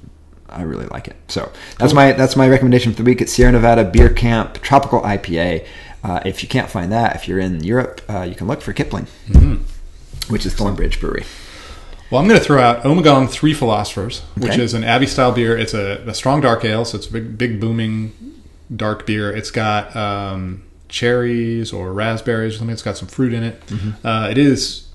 [0.50, 1.16] I really like it.
[1.30, 1.50] So
[1.80, 3.22] that's my that's my recommendation for the week.
[3.22, 5.66] It's Sierra Nevada Beer Camp Tropical IPA.
[6.04, 8.74] Uh, if you can't find that, if you're in Europe, uh, you can look for
[8.74, 9.08] Kipling,
[10.30, 11.24] which is Thornbridge Brewery.
[12.12, 14.62] Well, I'm going to throw out Ommegang Three Philosophers, which Okay.
[14.64, 15.58] is an Abbey style beer.
[15.58, 18.12] It's a, a strong dark ale, so it's a big, big booming
[18.76, 19.32] dark beer.
[19.32, 22.74] It's got um, cherries or raspberries or something.
[22.74, 23.64] It's got some fruit in it.
[24.04, 24.88] Uh, it is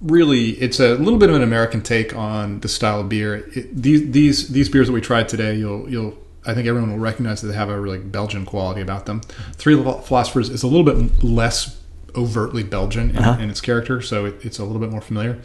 [0.00, 3.46] really it's a little bit of an American take on the style of beer.
[3.54, 6.16] It, these these these beers that we tried today, you'll you'll
[6.46, 9.20] I think everyone will recognize that they have a really Belgian quality about them.
[9.56, 11.76] Three Philosophers is a little bit less
[12.16, 15.38] overtly Belgian in, in its character, so it, it's a little bit more familiar,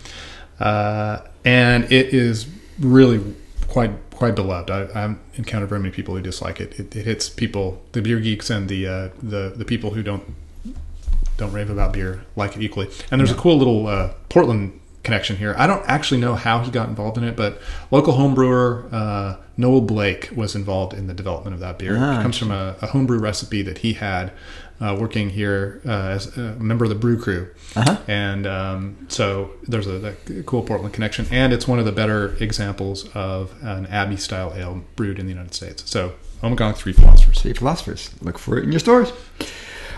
[0.59, 2.47] uh, and it is
[2.79, 3.35] really
[3.67, 4.71] quite quite beloved.
[4.71, 6.79] I, I've encountered very many people who dislike it.
[6.79, 10.35] It, it hits people, the beer geeks and the uh, the the people who don't
[11.37, 12.89] don't rave about beer like it equally.
[13.11, 15.53] And there's a cool little uh, Portland connection here.
[15.57, 17.61] I don't actually know how he got involved in it, but
[17.91, 21.95] local homebrewer uh, Noel Blake was involved in the development of that beer.
[21.97, 24.31] Ah, it comes from a, a homebrew recipe that he had
[24.81, 27.49] uh, working here uh, as a member of the brew crew.
[27.75, 27.97] Uh-huh.
[28.07, 32.35] And um, so there's a, a cool Portland connection, and it's one of the better
[32.39, 35.89] examples of an Abbey style ale brewed in the United States.
[35.89, 37.41] So Ommegang Three Philosophers.
[37.41, 38.09] Three philosophers.
[38.21, 39.11] Look for it in your stores.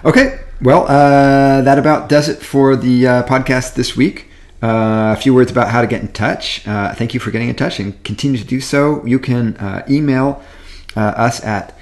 [0.05, 4.29] Okay, well, uh, that about does it for the uh, podcast this week.
[4.61, 6.67] Uh, a few words about how to get in touch.
[6.67, 9.05] Uh, thank you for getting in touch and continue to do so.
[9.05, 10.41] You can uh, email
[10.95, 11.76] uh, us at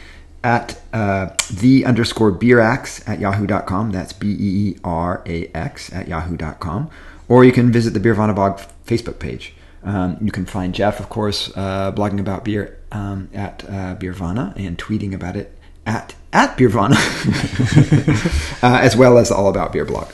[0.45, 3.91] at uh, the underscore beerax at yahoo.com.
[3.91, 6.91] That's B E E R A X at yahoo.com.
[7.27, 9.55] Or you can visit the Beervana blog Facebook page.
[9.84, 14.55] Um, you can find Jeff, of course, uh, blogging about beer um, at uh, Beervana
[14.55, 15.57] and tweeting about it
[15.88, 16.93] at at Beervana,
[18.63, 20.11] uh, as well as All About Beer blog,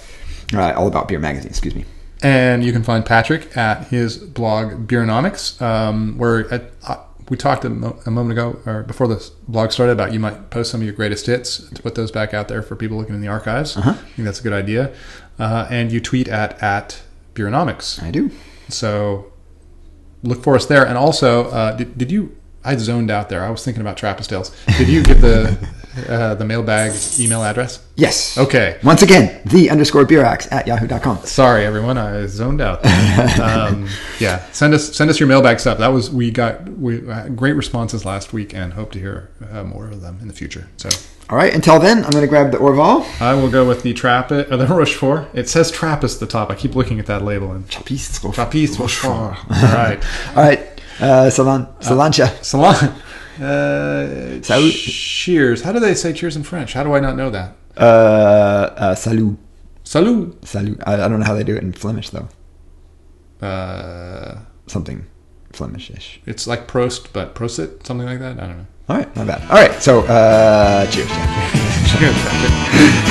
[0.54, 1.50] uh, All About Beer magazine.
[1.50, 1.84] Excuse me.
[2.24, 6.98] And you can find Patrick at his blog Beeronomics, um, where at, uh,
[7.32, 10.50] we talked a, mo- a moment ago or before this blog started about you might
[10.50, 13.16] post some of your greatest hits to put those back out there for people looking
[13.16, 13.78] in the archives.
[13.78, 13.92] Uh-huh.
[13.92, 14.94] I think that's a good idea.
[15.40, 17.02] Uh, and you tweet at at
[17.34, 18.04] Beeronomics.
[18.04, 18.32] I do.
[18.68, 19.32] So
[20.24, 20.86] look for us there.
[20.86, 22.36] And also, uh, did, did you?
[22.66, 23.46] I zoned out there.
[23.46, 24.52] I was thinking about Trappist Tales.
[24.78, 25.58] Did you get the
[26.08, 27.86] uh, the mailbag email address?
[27.96, 28.38] Yes.
[28.38, 28.80] Okay.
[28.84, 31.18] Once again, the underscore beerax at yahoo.com.
[31.26, 31.98] Sorry, everyone.
[31.98, 32.86] I zoned out.
[33.40, 33.88] um,
[34.20, 35.78] yeah, send us send us your mailbag stuff.
[35.78, 39.64] That was we got we had great responses last week, and hope to hear uh,
[39.64, 40.68] more of them in the future.
[40.78, 40.90] So
[41.30, 41.54] All right.
[41.54, 43.06] Until then, I'm going to grab the Orval.
[43.22, 45.28] I will go with the Trappist or the Rochefort.
[45.34, 46.50] It says Trappist at the top.
[46.50, 49.12] I keep looking at that label and Trappist Trappist Rochefort.
[49.12, 50.04] All right,
[50.36, 50.60] All right.
[51.00, 52.44] Uh, Salan, Salancha.
[52.44, 52.94] Salon.
[53.42, 54.74] Uh, Salut.
[54.74, 55.62] cheers.
[55.64, 56.74] How do they say cheers in French?
[56.74, 57.56] How do I not know that?
[57.76, 57.82] Uh,
[58.78, 59.38] uh, salut.
[59.84, 60.46] Salut.
[60.48, 60.80] Salut.
[60.86, 62.28] I, I don't know how they do it in Flemish, though.
[63.46, 65.06] Uh, Something
[65.54, 66.22] Flemish-ish.
[66.26, 68.40] it's like Prost, but Prosit, something like that.
[68.40, 68.66] I don't know.
[68.90, 69.16] All right.
[69.16, 69.42] Not bad.
[69.50, 69.82] All right.
[69.82, 71.08] So, uh, cheers.
[71.92, 72.16] Cheers.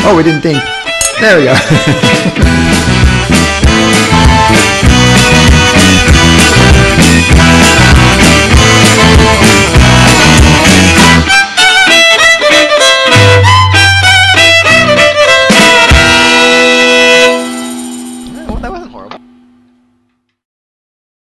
[0.02, 0.62] Oh, we didn't think.
[1.20, 1.54] There we go.